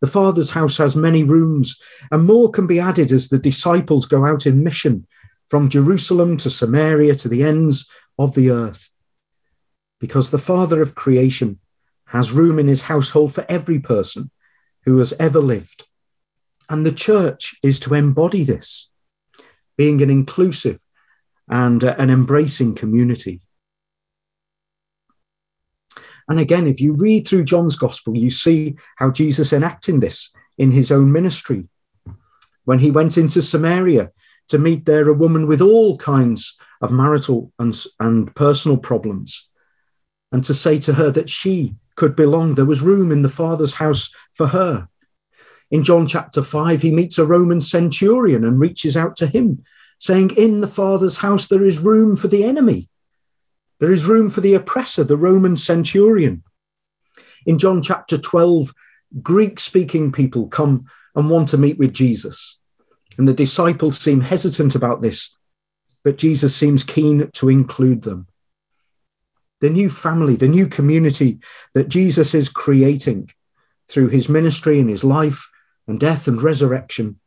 The 0.00 0.06
Father's 0.06 0.50
house 0.50 0.76
has 0.78 0.94
many 0.94 1.24
rooms, 1.24 1.80
and 2.10 2.24
more 2.24 2.50
can 2.50 2.66
be 2.66 2.78
added 2.78 3.10
as 3.10 3.28
the 3.28 3.38
disciples 3.38 4.06
go 4.06 4.24
out 4.24 4.46
in 4.46 4.62
mission 4.62 5.06
from 5.48 5.68
Jerusalem 5.68 6.36
to 6.38 6.50
Samaria 6.50 7.14
to 7.16 7.28
the 7.28 7.42
ends 7.42 7.90
of 8.18 8.34
the 8.34 8.50
earth. 8.50 8.90
Because 9.98 10.30
the 10.30 10.38
Father 10.38 10.82
of 10.82 10.94
creation 10.94 11.58
has 12.08 12.32
room 12.32 12.58
in 12.58 12.68
his 12.68 12.82
household 12.82 13.34
for 13.34 13.44
every 13.48 13.78
person 13.78 14.30
who 14.84 14.98
has 14.98 15.12
ever 15.18 15.40
lived. 15.40 15.84
And 16.68 16.84
the 16.84 16.92
church 16.92 17.56
is 17.62 17.78
to 17.80 17.94
embody 17.94 18.44
this, 18.44 18.90
being 19.76 20.02
an 20.02 20.10
inclusive 20.10 20.80
and 21.48 21.82
uh, 21.82 21.94
an 21.98 22.10
embracing 22.10 22.74
community. 22.74 23.40
And 26.28 26.38
again, 26.38 26.66
if 26.66 26.80
you 26.80 26.92
read 26.92 27.26
through 27.26 27.44
John's 27.44 27.76
gospel, 27.76 28.16
you 28.16 28.30
see 28.30 28.76
how 28.96 29.10
Jesus 29.10 29.52
enacting 29.52 30.00
this 30.00 30.34
in 30.58 30.70
his 30.70 30.92
own 30.92 31.10
ministry. 31.10 31.68
When 32.64 32.80
he 32.80 32.90
went 32.90 33.16
into 33.16 33.40
Samaria 33.40 34.10
to 34.48 34.58
meet 34.58 34.84
there 34.84 35.08
a 35.08 35.14
woman 35.14 35.46
with 35.46 35.62
all 35.62 35.96
kinds 35.96 36.56
of 36.82 36.92
marital 36.92 37.50
and, 37.58 37.74
and 37.98 38.34
personal 38.34 38.76
problems, 38.76 39.48
and 40.30 40.44
to 40.44 40.52
say 40.52 40.78
to 40.80 40.94
her 40.94 41.10
that 41.10 41.30
she 41.30 41.76
could 41.98 42.14
belong, 42.14 42.54
there 42.54 42.64
was 42.64 42.80
room 42.80 43.10
in 43.10 43.22
the 43.22 43.28
Father's 43.28 43.74
house 43.74 44.14
for 44.32 44.46
her. 44.46 44.88
In 45.68 45.82
John 45.82 46.06
chapter 46.06 46.42
5, 46.44 46.80
he 46.80 46.92
meets 46.92 47.18
a 47.18 47.26
Roman 47.26 47.60
centurion 47.60 48.44
and 48.44 48.60
reaches 48.60 48.96
out 48.96 49.16
to 49.16 49.26
him, 49.26 49.64
saying, 49.98 50.30
In 50.36 50.60
the 50.60 50.68
Father's 50.68 51.18
house, 51.18 51.48
there 51.48 51.64
is 51.64 51.80
room 51.80 52.16
for 52.16 52.28
the 52.28 52.44
enemy. 52.44 52.88
There 53.80 53.90
is 53.90 54.06
room 54.06 54.30
for 54.30 54.40
the 54.40 54.54
oppressor, 54.54 55.02
the 55.02 55.16
Roman 55.16 55.56
centurion. 55.56 56.44
In 57.44 57.58
John 57.58 57.82
chapter 57.82 58.16
12, 58.16 58.72
Greek 59.20 59.58
speaking 59.58 60.12
people 60.12 60.46
come 60.46 60.84
and 61.16 61.28
want 61.28 61.48
to 61.48 61.58
meet 61.58 61.78
with 61.78 61.92
Jesus. 61.92 62.60
And 63.18 63.26
the 63.26 63.34
disciples 63.34 63.98
seem 63.98 64.20
hesitant 64.20 64.76
about 64.76 65.02
this, 65.02 65.36
but 66.04 66.16
Jesus 66.16 66.54
seems 66.54 66.84
keen 66.84 67.28
to 67.32 67.48
include 67.48 68.02
them. 68.02 68.28
The 69.60 69.70
new 69.70 69.90
family, 69.90 70.36
the 70.36 70.48
new 70.48 70.66
community 70.66 71.40
that 71.74 71.88
Jesus 71.88 72.34
is 72.34 72.48
creating 72.48 73.30
through 73.88 74.08
his 74.08 74.28
ministry 74.28 74.78
and 74.78 74.88
his 74.88 75.02
life 75.02 75.50
and 75.86 75.98
death 75.98 76.28
and 76.28 76.40
resurrection 76.40 77.18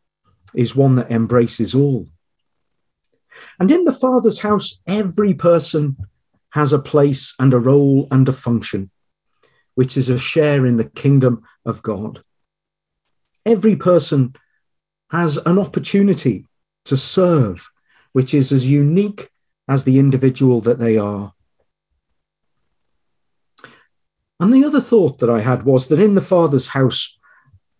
is 0.56 0.76
one 0.76 0.96
that 0.96 1.12
embraces 1.12 1.74
all. 1.76 2.08
And 3.60 3.72
in 3.72 3.86
the 3.86 3.92
Father's 3.92 4.40
house, 4.40 4.80
every 4.88 5.34
person 5.34 5.98
has 6.52 6.74
a 6.74 6.80
place 6.80 7.34
and 7.40 7.54
a 7.54 7.60
role 7.60 8.08
and 8.12 8.28
a 8.28 8.34
function, 8.34 8.92
which 9.76 9.98
is 9.98 10.10
a 10.10 10.20
share 10.20 10.66
in 10.66 10.78
the 10.78 10.90
kingdom 10.90 11.44
of 11.66 11.82
God. 11.82 12.22
Every 13.46 13.76
person 13.76 14.36
has 15.10 15.38
an 15.38 15.58
opportunity 15.58 16.46
to 16.86 16.96
serve, 16.96 17.70
which 18.14 18.34
is 18.34 18.52
as 18.52 18.70
unique 18.70 19.30
as 19.68 19.84
the 19.84 19.98
individual 19.98 20.62
that 20.62 20.80
they 20.80 20.98
are. 20.98 21.34
And 24.42 24.52
the 24.52 24.66
other 24.66 24.82
thought 24.82 25.20
that 25.20 25.30
I 25.30 25.42
had 25.42 25.64
was 25.64 25.88
that 25.88 26.00
in 26.00 26.16
the 26.16 26.20
Father's 26.20 26.70
house, 26.70 27.16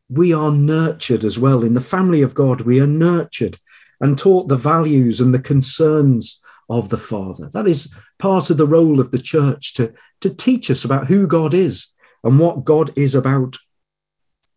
we 0.10 0.32
are 0.32 0.52
nurtured 0.52 1.24
as 1.24 1.40
well. 1.40 1.64
In 1.64 1.74
the 1.74 1.82
family 1.82 2.22
of 2.22 2.36
God, 2.36 2.62
we 2.62 2.80
are 2.80 2.88
nurtured 2.88 3.58
and 4.00 4.16
taught 4.16 4.48
the 4.48 4.58
values 4.58 5.20
and 5.20 5.34
the 5.34 5.40
concerns 5.40 6.40
of 6.70 6.90
the 6.90 6.98
Father. 6.98 7.50
That 7.52 7.68
is 7.68 7.92
part 8.20 8.52
of 8.52 8.58
the 8.58 8.68
role 8.68 9.00
of 9.00 9.10
the 9.10 9.18
church 9.18 9.74
to, 9.74 9.92
to 10.20 10.30
teach 10.30 10.70
us 10.70 10.86
about 10.86 11.08
who 11.08 11.26
God 11.26 11.56
is 11.56 11.94
and 12.24 12.38
what 12.38 12.64
God 12.64 12.94
is 12.96 13.16
about. 13.16 13.58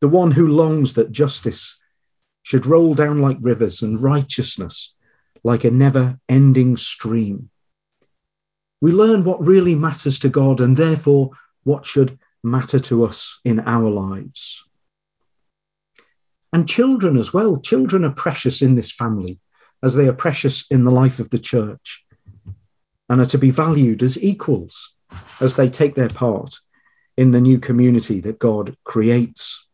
The 0.03 0.09
one 0.09 0.33
who 0.33 0.47
longs 0.47 0.93
that 0.95 1.11
justice 1.11 1.81
should 2.43 2.67
roll 2.67 2.93
down 2.93 3.23
like 3.23 3.39
rivers 3.41 3.81
and 3.81 4.03
righteousness 4.03 4.95
like 5.43 5.65
a 5.65 5.71
never 5.71 6.19
ending 6.29 6.77
stream. 6.77 7.49
We 8.83 8.93
learn 8.93 9.25
what 9.25 9.41
really 9.41 9.75
matters 9.75 10.19
to 10.19 10.29
God 10.29 10.61
and 10.61 10.77
therefore 10.77 11.31
what 11.65 11.85
should 11.85 12.19
matter 12.43 12.79
to 12.79 13.05
us 13.05 13.41
in 13.45 13.61
our 13.61 13.91
lives. 13.91 14.65
And 16.53 16.69
children 16.69 17.17
as 17.17 17.35
well. 17.35 17.61
Children 17.61 18.05
are 18.05 18.13
precious 18.13 18.63
in 18.63 18.77
this 18.77 18.93
family 18.93 19.41
as 19.83 19.95
they 19.95 20.07
are 20.07 20.13
precious 20.13 20.71
in 20.71 20.85
the 20.85 20.91
life 20.91 21.19
of 21.19 21.31
the 21.31 21.39
church 21.39 22.05
and 23.09 23.21
are 23.21 23.27
to 23.27 23.39
be 23.39 23.51
valued 23.51 24.03
as 24.03 24.23
equals 24.23 24.95
as 25.41 25.57
they 25.57 25.69
take 25.69 25.95
their 25.95 26.09
part 26.09 26.59
in 27.17 27.33
the 27.33 27.41
new 27.41 27.59
community 27.59 28.21
that 28.21 28.39
God 28.39 28.77
creates. 28.85 29.67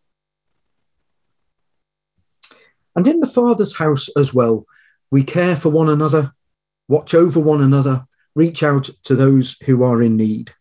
And 2.97 3.07
in 3.07 3.20
the 3.20 3.26
Father's 3.26 3.76
house 3.76 4.09
as 4.16 4.34
well, 4.34 4.66
we 5.11 5.22
care 5.22 5.57
for 5.57 5.68
one 5.68 5.88
another, 5.88 6.32
watch 6.88 7.14
over 7.14 7.41
one 7.41 7.62
another, 7.62 8.07
reach 8.34 8.62
out 8.62 8.91
to 9.05 9.14
those 9.14 9.57
who 9.64 9.82
are 9.82 10.03
in 10.03 10.16
need. 10.16 10.55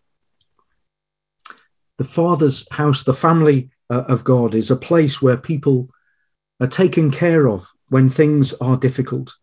The 2.00 2.06
Father's 2.06 2.66
house, 2.72 3.04
the 3.04 3.14
family 3.14 3.72
uh, 3.90 4.04
of 4.08 4.24
God, 4.24 4.56
is 4.56 4.72
a 4.72 4.78
place 4.78 5.22
where 5.22 5.36
people 5.36 5.90
are 6.62 6.68
taken 6.68 7.12
care 7.12 7.48
of 7.48 7.70
when 7.90 8.08
things 8.08 8.54
are 8.54 8.78
difficult. 8.78 9.36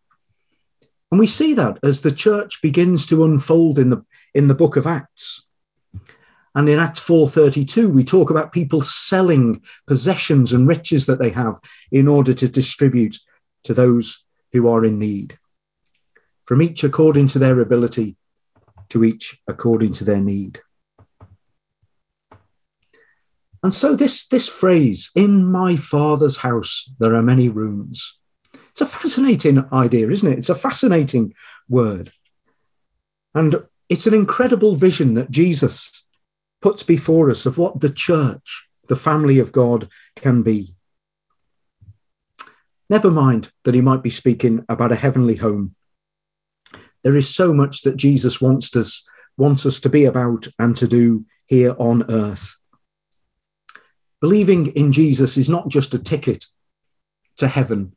And 1.10 1.20
we 1.20 1.26
see 1.26 1.52
that 1.52 1.78
as 1.82 2.00
the 2.00 2.10
church 2.10 2.62
begins 2.62 3.04
to 3.06 3.24
unfold 3.24 3.78
in 3.78 3.90
the, 3.90 4.02
in 4.34 4.48
the 4.48 4.54
book 4.54 4.76
of 4.76 4.86
Acts. 4.86 5.46
And 6.54 6.66
in 6.70 6.78
Acts 6.78 7.00
4:32, 7.00 7.92
we 7.92 8.02
talk 8.02 8.30
about 8.30 8.52
people 8.52 8.80
selling 8.80 9.60
possessions 9.86 10.54
and 10.54 10.66
riches 10.66 11.04
that 11.04 11.18
they 11.18 11.30
have 11.30 11.60
in 11.92 12.08
order 12.08 12.32
to 12.32 12.48
distribute 12.48 13.18
to 13.64 13.74
those 13.74 14.24
who 14.54 14.66
are 14.66 14.82
in 14.82 14.98
need. 14.98 15.38
From 16.46 16.62
each 16.62 16.82
according 16.82 17.28
to 17.28 17.38
their 17.38 17.60
ability, 17.60 18.16
to 18.88 19.04
each 19.04 19.38
according 19.46 19.92
to 19.94 20.04
their 20.04 20.22
need. 20.22 20.62
And 23.66 23.74
so 23.74 23.96
this, 23.96 24.28
this 24.28 24.48
phrase, 24.48 25.10
in 25.16 25.44
my 25.44 25.74
father's 25.74 26.36
house, 26.36 26.88
there 27.00 27.16
are 27.16 27.20
many 27.20 27.48
rooms. 27.48 28.16
It's 28.70 28.80
a 28.80 28.86
fascinating 28.86 29.64
idea, 29.72 30.08
isn't 30.08 30.32
it? 30.32 30.38
It's 30.38 30.48
a 30.48 30.54
fascinating 30.54 31.34
word. 31.68 32.12
And 33.34 33.66
it's 33.88 34.06
an 34.06 34.14
incredible 34.14 34.76
vision 34.76 35.14
that 35.14 35.32
Jesus 35.32 36.06
puts 36.62 36.84
before 36.84 37.28
us 37.28 37.44
of 37.44 37.58
what 37.58 37.80
the 37.80 37.90
church, 37.90 38.68
the 38.86 38.94
family 38.94 39.40
of 39.40 39.50
God, 39.50 39.88
can 40.14 40.44
be. 40.44 40.76
Never 42.88 43.10
mind 43.10 43.50
that 43.64 43.74
he 43.74 43.80
might 43.80 44.04
be 44.04 44.10
speaking 44.10 44.64
about 44.68 44.92
a 44.92 44.94
heavenly 44.94 45.34
home. 45.34 45.74
There 47.02 47.16
is 47.16 47.28
so 47.28 47.52
much 47.52 47.82
that 47.82 47.96
Jesus 47.96 48.40
wants 48.40 48.76
us, 48.76 49.04
wants 49.36 49.66
us 49.66 49.80
to 49.80 49.88
be 49.88 50.04
about 50.04 50.46
and 50.56 50.76
to 50.76 50.86
do 50.86 51.26
here 51.48 51.74
on 51.80 52.08
earth. 52.08 52.54
Believing 54.20 54.68
in 54.68 54.92
Jesus 54.92 55.36
is 55.36 55.48
not 55.48 55.68
just 55.68 55.94
a 55.94 55.98
ticket 55.98 56.44
to 57.36 57.48
heaven 57.48 57.94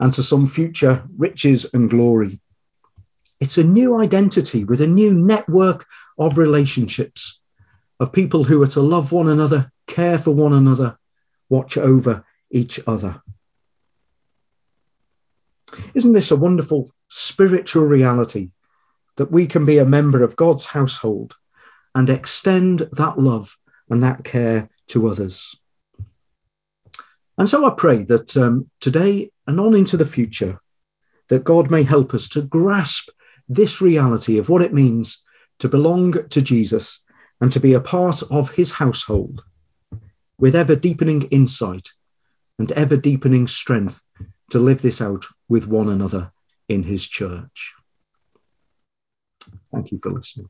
and 0.00 0.12
to 0.12 0.22
some 0.22 0.46
future 0.46 1.04
riches 1.16 1.66
and 1.72 1.90
glory. 1.90 2.40
it's 3.40 3.58
a 3.58 3.64
new 3.64 4.00
identity 4.00 4.64
with 4.64 4.80
a 4.80 4.86
new 4.86 5.12
network 5.12 5.86
of 6.18 6.38
relationships, 6.38 7.40
of 8.00 8.12
people 8.12 8.44
who 8.44 8.60
are 8.62 8.66
to 8.68 8.80
love 8.80 9.12
one 9.12 9.28
another, 9.28 9.70
care 9.86 10.18
for 10.18 10.32
one 10.32 10.52
another, 10.52 10.98
watch 11.48 11.76
over 11.76 12.24
each 12.50 12.80
other. 12.86 13.22
Isn't 15.94 16.12
this 16.12 16.30
a 16.30 16.36
wonderful 16.36 16.92
spiritual 17.08 17.84
reality 17.84 18.50
that 19.16 19.30
we 19.30 19.46
can 19.46 19.64
be 19.64 19.78
a 19.78 19.84
member 19.84 20.22
of 20.22 20.36
God's 20.36 20.66
household 20.66 21.36
and 21.94 22.08
extend 22.10 22.88
that 22.92 23.18
love 23.18 23.56
and 23.88 24.02
that 24.02 24.24
care 24.24 24.68
to 24.88 25.08
others? 25.08 25.54
And 27.36 27.48
so 27.48 27.64
I 27.66 27.70
pray 27.70 28.02
that 28.04 28.36
um, 28.36 28.70
today 28.80 29.30
and 29.46 29.60
on 29.60 29.74
into 29.74 29.96
the 29.96 30.04
future, 30.04 30.60
that 31.28 31.44
God 31.44 31.70
may 31.70 31.84
help 31.84 32.12
us 32.14 32.28
to 32.30 32.42
grasp 32.42 33.10
this 33.48 33.80
reality 33.80 34.38
of 34.38 34.48
what 34.48 34.62
it 34.62 34.74
means 34.74 35.24
to 35.58 35.68
belong 35.68 36.28
to 36.28 36.42
Jesus 36.42 37.04
and 37.40 37.52
to 37.52 37.60
be 37.60 37.72
a 37.72 37.80
part 37.80 38.22
of 38.30 38.50
his 38.52 38.72
household 38.72 39.44
with 40.38 40.54
ever 40.54 40.76
deepening 40.76 41.22
insight 41.30 41.90
and 42.58 42.72
ever 42.72 42.96
deepening 42.96 43.46
strength 43.46 44.02
to 44.50 44.58
live 44.58 44.82
this 44.82 45.00
out 45.00 45.26
with 45.48 45.66
one 45.66 45.88
another 45.88 46.32
in 46.68 46.84
his 46.84 47.06
church. 47.06 47.74
Thank 49.72 49.92
you 49.92 49.98
for 49.98 50.10
listening. 50.10 50.48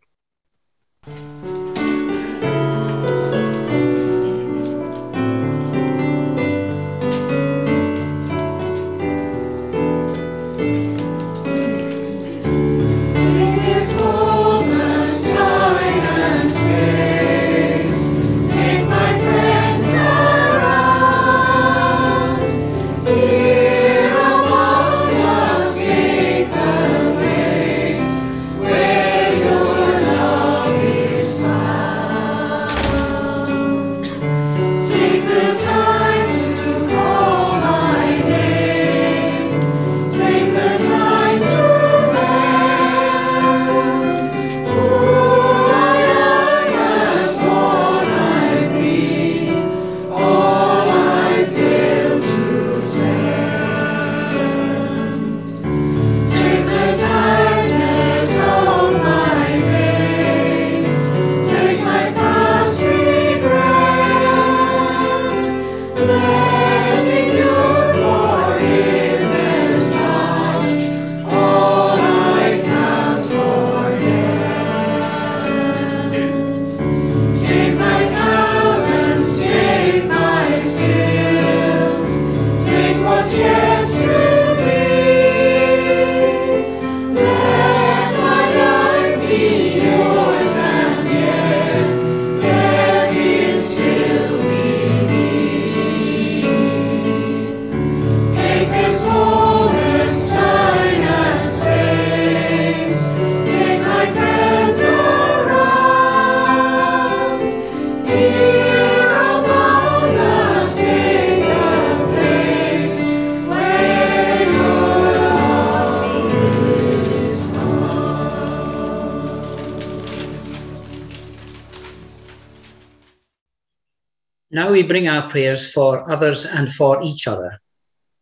We 124.79 124.85
bring 124.85 125.09
our 125.09 125.29
prayers 125.29 125.73
for 125.73 126.09
others 126.09 126.47
and 126.47 126.73
for 126.73 127.03
each 127.03 127.27
other. 127.27 127.61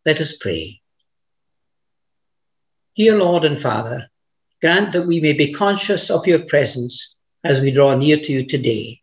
Let 0.07 0.19
us 0.19 0.37
pray. 0.37 0.81
Dear 2.95 3.19
Lord 3.19 3.45
and 3.45 3.59
Father, 3.59 4.09
grant 4.59 4.93
that 4.93 5.05
we 5.05 5.21
may 5.21 5.33
be 5.33 5.53
conscious 5.53 6.09
of 6.09 6.25
your 6.25 6.45
presence 6.45 7.15
as 7.43 7.61
we 7.61 7.69
draw 7.69 7.95
near 7.95 8.17
to 8.17 8.31
you 8.33 8.47
today. 8.47 9.01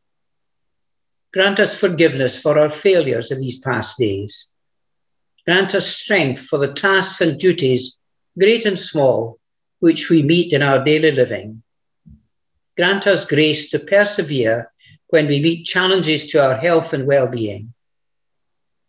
Grant 1.32 1.60
us 1.60 1.78
forgiveness 1.78 2.42
for 2.42 2.58
our 2.58 2.70
failures 2.70 3.30
in 3.30 3.40
these 3.40 3.60
past 3.60 3.98
days. 3.98 4.50
Grant 5.44 5.76
us 5.76 5.86
strength 5.86 6.40
for 6.40 6.58
the 6.58 6.72
tasks 6.72 7.20
and 7.20 7.38
duties, 7.38 7.98
great 8.36 8.66
and 8.66 8.78
small, 8.78 9.38
which 9.78 10.10
we 10.10 10.24
meet 10.24 10.52
in 10.52 10.60
our 10.60 10.82
daily 10.82 11.12
living. 11.12 11.62
Grant 12.76 13.06
us 13.06 13.24
grace 13.26 13.70
to 13.70 13.78
persevere 13.78 14.72
when 15.14 15.28
we 15.28 15.38
meet 15.38 15.64
challenges 15.64 16.26
to 16.26 16.44
our 16.44 16.56
health 16.56 16.92
and 16.92 17.06
well 17.06 17.28
being. 17.28 17.72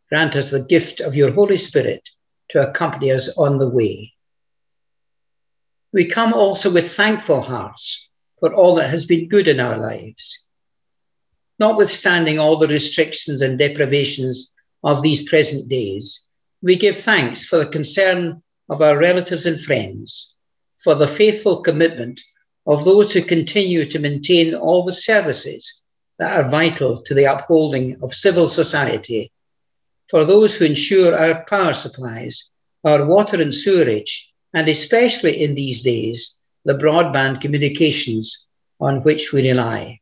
Grant 0.09 0.36
us 0.36 0.49
the 0.49 0.65
gift 0.65 0.99
of 0.99 1.15
your 1.15 1.32
Holy 1.32 1.55
Spirit 1.55 2.09
to 2.49 2.67
accompany 2.67 3.11
us 3.11 3.38
on 3.38 3.59
the 3.59 3.69
way. 3.69 4.11
We 5.93 6.07
come 6.07 6.34
also 6.34 6.71
with 6.71 6.91
thankful 6.91 7.41
hearts 7.41 8.09
for 8.39 8.51
all 8.55 8.73
that 8.78 8.89
has 8.89 9.05
been 9.05 9.30
good 9.30 9.47
in 9.47 9.59
our 9.59 9.78
lives. 9.78 10.47
Notwithstanding 11.59 12.39
all 12.39 12.57
the 12.57 12.69
restrictions 12.69 13.43
and 13.43 13.59
deprivations 13.59 14.51
of 14.84 15.03
these 15.03 15.30
present 15.30 15.69
days, 15.69 16.23
we 16.63 16.76
give 16.76 16.97
thanks 16.97 17.45
for 17.45 17.57
the 17.57 17.67
concern 17.67 18.41
of 18.67 18.82
our 18.82 18.97
relatives 18.97 19.45
and 19.45 19.61
friends, 19.61 20.36
for 20.80 20.95
the 20.95 21.05
faithful 21.05 21.61
commitment 21.61 22.19
of 22.65 22.84
those 22.84 23.13
who 23.13 23.21
continue 23.21 23.86
to 23.86 23.99
maintain 23.99 24.55
all 24.55 24.84
the 24.84 24.91
services 24.91 25.84
that 26.20 26.45
are 26.45 26.49
vital 26.49 27.01
to 27.03 27.13
the 27.13 27.26
upholding 27.26 27.97
of 28.01 28.13
civil 28.13 28.47
society, 28.47 29.32
for 30.09 30.24
those 30.24 30.55
who 30.55 30.66
ensure 30.66 31.16
our 31.16 31.43
power 31.45 31.74
supplies, 31.74 32.49
our 32.84 33.05
water 33.05 33.41
and 33.41 33.53
sewerage, 33.53 34.34
and 34.53 34.68
especially 34.68 35.43
in 35.43 35.55
these 35.55 35.84
days, 35.84 36.39
the 36.63 36.74
broadband 36.74 37.41
communications 37.41 38.47
on 38.80 39.03
which 39.03 39.34
we 39.34 39.47
rely. 39.47 39.99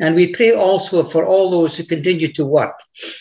And 0.00 0.14
we 0.14 0.32
pray 0.32 0.52
also 0.52 1.04
for 1.04 1.24
all 1.24 1.50
those 1.50 1.76
who 1.76 1.84
continue 1.84 2.32
to 2.32 2.44
work 2.44 2.78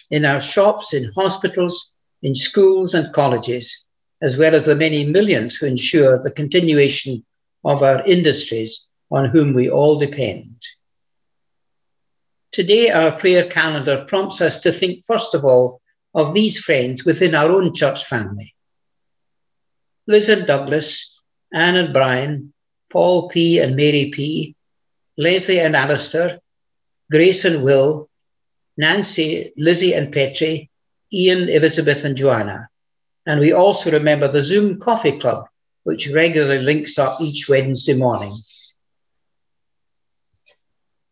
in 0.10 0.26
our 0.26 0.40
shops, 0.40 0.94
in 0.94 1.12
hospitals, 1.16 1.92
in 2.24 2.34
schools 2.34 2.96
and 2.96 3.14
colleges, 3.14 3.86
as 4.22 4.38
well 4.38 4.56
as 4.56 4.66
the 4.66 4.76
many 4.76 5.06
millions 5.06 5.56
who 5.56 5.68
ensure 5.68 6.24
the 6.24 6.32
continuation 6.32 7.24
of 7.64 7.84
our 7.84 8.04
industries 8.06 8.90
on 9.12 9.30
whom 9.30 9.54
we 9.54 9.70
all 9.70 10.00
depend. 10.00 10.56
Today, 12.54 12.92
our 12.92 13.12
prayer 13.12 13.48
calendar 13.48 14.06
prompts 14.08 14.40
us 14.40 14.60
to 14.62 14.72
think, 14.72 15.04
first 15.04 15.34
of 15.34 15.44
all, 15.44 15.82
of 16.14 16.36
these 16.36 16.60
friends 16.60 17.04
within 17.04 17.34
our 17.34 17.50
own 17.52 17.74
church 17.74 18.06
family. 18.06 18.54
Liz 20.06 20.30
and 20.30 20.46
Douglas, 20.46 21.20
Anne 21.52 21.78
and 21.78 21.92
Brian, 21.92 22.54
Paul 22.92 23.28
P. 23.30 23.58
and 23.58 23.76
Mary 23.76 24.12
P., 24.14 24.56
Leslie 25.18 25.62
and 25.62 25.76
Alistair, 25.76 26.40
Grace 27.10 27.44
and 27.44 27.64
Will, 27.64 28.08
Nancy, 28.78 29.52
Lizzie 29.58 29.94
and 29.96 30.14
Petrie, 30.14 30.70
Ian, 31.12 31.50
Elizabeth 31.50 32.06
and 32.06 32.16
Joanna. 32.16 32.70
And 33.26 33.40
we 33.40 33.52
also 33.52 33.90
remember 33.90 34.28
the 34.28 34.44
Zoom 34.44 34.80
Coffee 34.80 35.18
Club, 35.18 35.48
which 35.86 36.10
regularly 36.10 36.62
links 36.62 37.00
up 37.00 37.20
each 37.20 37.50
Wednesday 37.50 37.96
morning. 37.96 38.32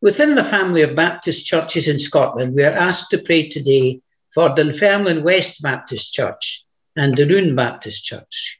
Within 0.01 0.33
the 0.33 0.43
family 0.43 0.81
of 0.81 0.95
Baptist 0.95 1.45
churches 1.45 1.87
in 1.87 1.99
Scotland, 1.99 2.55
we 2.55 2.63
are 2.63 2.73
asked 2.73 3.11
to 3.11 3.19
pray 3.19 3.47
today 3.47 4.01
for 4.33 4.49
Dunfermline 4.49 5.23
West 5.23 5.61
Baptist 5.61 6.11
Church 6.11 6.65
and 6.95 7.15
Dunoon 7.15 7.55
Baptist 7.55 8.03
Church. 8.03 8.59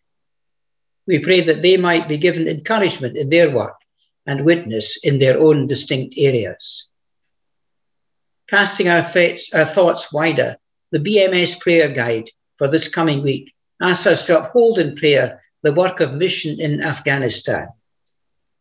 We 1.08 1.18
pray 1.18 1.42
that 1.42 1.64
they 1.64 1.78
might 1.78 2.08
be 2.08 2.20
given 2.20 2.48
encouragement 2.48 3.18
in 3.18 3.30
their 3.30 3.50
work 3.50 3.74
and 4.28 4.46
witness 4.46 5.04
in 5.04 5.18
their 5.18 5.40
own 5.40 5.66
distinct 5.66 6.14
areas. 6.16 6.88
Casting 8.48 8.88
our, 8.88 9.02
thoughts, 9.02 9.52
our 9.56 9.66
thoughts 9.66 10.14
wider, 10.14 10.58
the 10.92 11.00
BMS 11.00 11.60
prayer 11.60 11.90
guide 11.90 12.30
for 12.56 12.68
this 12.68 12.88
coming 12.88 13.24
week 13.24 13.56
asks 13.82 14.06
us 14.06 14.28
to 14.28 14.38
uphold 14.44 14.78
in 14.78 14.96
prayer 14.96 15.42
the 15.64 15.74
work 15.74 16.02
of 16.02 16.14
mission 16.14 16.62
in 16.62 16.84
Afghanistan. 16.84 17.68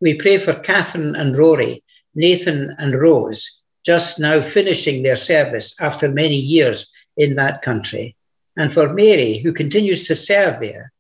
We 0.01 0.15
pray 0.15 0.39
for 0.39 0.55
Catherine 0.55 1.15
and 1.15 1.37
Rory, 1.37 1.85
Nathan 2.15 2.75
and 2.79 2.95
Rose, 2.95 3.63
just 3.85 4.19
now 4.19 4.41
finishing 4.41 5.03
their 5.03 5.17
service 5.17 5.75
after 5.81 6.11
many 6.11 6.37
years 6.37 6.91
in 7.17 7.37
that 7.37 7.63
country, 7.63 8.17
and 8.57 8.73
for 8.73 8.93
Mary, 8.93 9.39
who 9.39 9.53
continues 9.53 10.07
to 10.07 10.15
serve 10.15 10.61
there. 10.61 10.93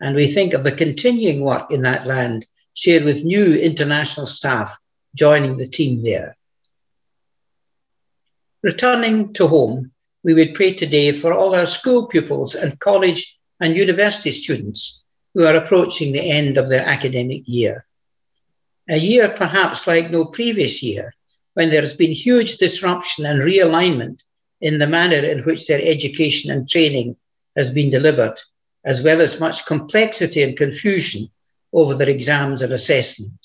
And 0.00 0.16
we 0.16 0.26
think 0.26 0.54
of 0.54 0.64
the 0.64 0.72
continuing 0.72 1.40
work 1.40 1.70
in 1.70 1.82
that 1.82 2.06
land 2.06 2.46
shared 2.74 3.04
with 3.04 3.24
new 3.24 3.54
international 3.56 4.26
staff 4.26 4.78
joining 5.14 5.56
the 5.56 5.68
team 5.68 6.02
there. 6.02 6.36
Returning 8.62 9.32
to 9.34 9.46
home, 9.46 9.92
we 10.24 10.34
would 10.34 10.54
pray 10.54 10.72
today 10.72 11.12
for 11.12 11.32
all 11.32 11.54
our 11.54 11.66
school 11.66 12.06
pupils 12.06 12.54
and 12.54 12.78
college 12.78 13.38
and 13.60 13.76
university 13.76 14.30
students 14.30 15.04
who 15.34 15.44
are 15.44 15.56
approaching 15.56 16.12
the 16.12 16.30
end 16.30 16.56
of 16.58 16.68
their 16.68 16.86
academic 16.86 17.42
year. 17.46 17.84
A 18.88 18.96
year 18.96 19.28
perhaps 19.28 19.86
like 19.86 20.10
no 20.10 20.24
previous 20.24 20.82
year, 20.82 21.12
when 21.54 21.70
there's 21.70 21.94
been 21.94 22.12
huge 22.12 22.56
disruption 22.56 23.24
and 23.24 23.40
realignment 23.40 24.22
in 24.60 24.78
the 24.78 24.86
manner 24.86 25.24
in 25.24 25.40
which 25.44 25.66
their 25.66 25.80
education 25.80 26.50
and 26.50 26.68
training 26.68 27.16
has 27.56 27.72
been 27.72 27.90
delivered, 27.90 28.36
as 28.84 29.02
well 29.02 29.20
as 29.20 29.38
much 29.38 29.66
complexity 29.66 30.42
and 30.42 30.56
confusion 30.56 31.30
over 31.72 31.94
their 31.94 32.08
exams 32.08 32.62
and 32.62 32.72
assessment. 32.72 33.38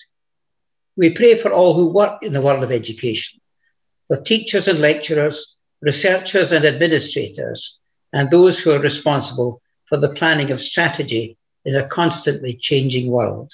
We 0.96 1.12
pray 1.12 1.36
for 1.36 1.54
all 1.54 1.76
who 1.76 1.94
work 1.94 2.24
in 2.24 2.34
the 2.34 2.42
world 2.42 2.64
of 2.64 2.72
education, 2.72 3.40
for 4.08 4.18
teachers 4.18 4.68
and 4.68 4.80
lecturers, 4.80 5.56
researchers 5.82 6.52
and 6.52 6.66
administrators, 6.66 7.80
and 8.12 8.30
those 8.30 8.60
who 8.60 8.72
are 8.72 8.80
responsible 8.80 9.62
for 9.86 9.98
the 9.98 10.14
planning 10.14 10.52
of 10.52 10.60
strategy 10.60 11.38
in 11.64 11.76
a 11.76 11.88
constantly 11.88 12.56
changing 12.56 13.12
world. 13.12 13.52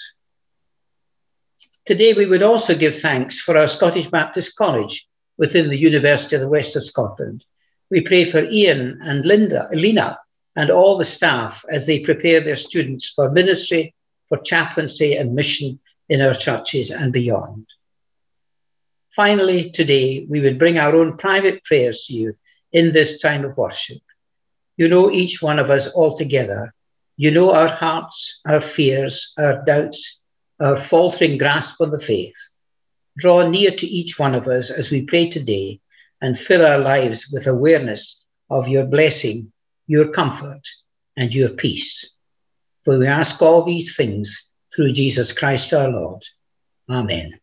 Today, 1.86 2.14
we 2.14 2.26
would 2.26 2.44
also 2.44 2.76
give 2.76 2.96
thanks 2.96 3.42
for 3.42 3.58
our 3.58 3.68
Scottish 3.68 4.08
Baptist 4.08 4.56
College 4.56 5.06
within 5.38 5.68
the 5.68 5.78
University 5.78 6.34
of 6.36 6.42
the 6.42 6.48
West 6.48 6.78
of 6.78 6.84
Scotland. 6.84 7.44
We 7.92 8.00
pray 8.00 8.24
for 8.24 8.42
Ian 8.42 9.00
and 9.02 9.26
Linda, 9.26 9.68
Lena, 9.74 10.18
and 10.56 10.70
all 10.70 10.98
the 10.98 11.04
staff 11.04 11.66
as 11.70 11.86
they 11.86 12.00
prepare 12.00 12.40
their 12.40 12.56
students 12.56 13.10
for 13.10 13.32
ministry, 13.32 13.94
for 14.30 14.38
chaplaincy 14.38 15.16
and 15.16 15.36
mission 15.36 15.80
in 16.08 16.22
our 16.22 16.34
churches 16.34 16.90
and 16.90 17.12
beyond. 17.12 17.66
Finally, 19.14 19.72
today, 19.72 20.26
we 20.30 20.40
would 20.40 20.58
bring 20.58 20.80
our 20.80 20.96
own 20.96 21.18
private 21.18 21.64
prayers 21.66 22.06
to 22.06 22.14
you 22.14 22.38
in 22.72 22.94
this 22.94 23.20
time 23.20 23.44
of 23.44 23.58
worship. 23.58 24.02
You 24.78 24.88
know 24.88 25.12
each 25.12 25.42
one 25.42 25.60
of 25.60 25.70
us 25.70 25.94
altogether. 25.94 26.74
You 27.18 27.30
know 27.32 27.54
our 27.54 27.68
hearts, 27.68 28.42
our 28.46 28.62
fears, 28.62 29.34
our 29.38 29.64
doubts, 29.66 30.23
our 30.64 30.78
faltering 30.78 31.38
grasp 31.38 31.82
on 31.82 31.92
the 31.92 32.00
faith. 32.00 32.38
Draw 33.18 33.50
near 33.50 33.72
to 33.72 33.86
each 33.86 34.18
one 34.18 34.34
of 34.34 34.48
us 34.48 34.72
as 34.72 34.90
we 34.90 35.04
pray 35.06 35.30
today 35.30 35.80
and 36.22 36.40
fill 36.40 36.66
our 36.66 36.80
lives 36.80 37.30
with 37.32 37.48
awareness 37.48 38.26
of 38.50 38.68
your 38.68 38.86
blessing, 38.86 39.52
your 39.88 40.10
comfort, 40.10 40.66
and 41.18 41.34
your 41.34 41.50
peace. 41.50 42.18
For 42.86 42.98
we 42.98 43.08
ask 43.08 43.42
all 43.42 43.64
these 43.64 43.96
things 43.96 44.50
through 44.74 44.94
Jesus 44.94 45.32
Christ 45.34 45.74
our 45.74 45.90
Lord. 45.90 46.24
Amen. 46.90 47.40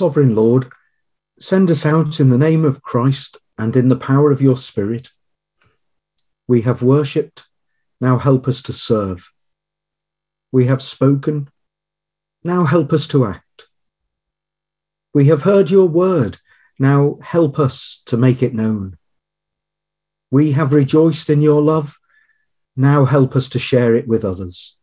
Sovereign 0.00 0.34
Lord, 0.34 0.72
send 1.38 1.70
us 1.70 1.84
out 1.84 2.20
in 2.20 2.30
the 2.30 2.38
name 2.38 2.64
of 2.64 2.80
Christ 2.80 3.36
and 3.58 3.76
in 3.76 3.88
the 3.88 3.96
power 3.96 4.32
of 4.32 4.40
your 4.40 4.56
Spirit. 4.56 5.10
We 6.48 6.62
have 6.62 6.80
worshipped, 6.80 7.46
now 8.00 8.16
help 8.16 8.48
us 8.48 8.62
to 8.62 8.72
serve. 8.72 9.30
We 10.52 10.64
have 10.68 10.80
spoken, 10.80 11.50
now 12.42 12.64
help 12.64 12.94
us 12.94 13.06
to 13.08 13.26
act. 13.26 13.68
We 15.12 15.26
have 15.26 15.42
heard 15.42 15.68
your 15.68 15.86
word, 15.86 16.38
now 16.78 17.18
help 17.20 17.58
us 17.58 18.00
to 18.06 18.16
make 18.16 18.42
it 18.42 18.54
known. 18.54 18.96
We 20.30 20.52
have 20.52 20.72
rejoiced 20.72 21.28
in 21.28 21.42
your 21.42 21.60
love, 21.60 21.98
now 22.74 23.04
help 23.04 23.36
us 23.36 23.50
to 23.50 23.58
share 23.58 23.94
it 23.94 24.08
with 24.08 24.24
others. 24.24 24.78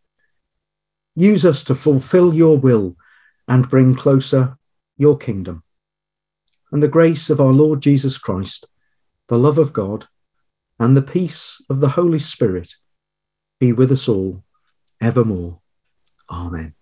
Use 1.16 1.44
us 1.44 1.64
to 1.64 1.74
fulfill 1.74 2.36
your 2.36 2.60
will 2.60 2.96
and 3.48 3.68
bring 3.68 3.96
closer 3.96 4.57
your 4.98 5.18
kingdom. 5.18 5.64
And 6.72 6.84
the 6.84 6.88
grace 6.88 7.30
of 7.30 7.40
our 7.40 7.54
Lord 7.54 7.82
Jesus 7.82 8.18
Christ, 8.18 8.68
the 9.28 9.38
love 9.38 9.58
of 9.58 9.74
God, 9.74 10.08
and 10.80 10.96
the 10.96 11.02
peace 11.02 11.64
of 11.70 11.80
the 11.80 11.90
Holy 11.90 12.20
Spirit 12.20 12.74
be 13.60 13.72
with 13.72 13.92
us 13.92 14.08
all 14.08 14.44
evermore. 15.02 15.62
Amen. 16.30 16.77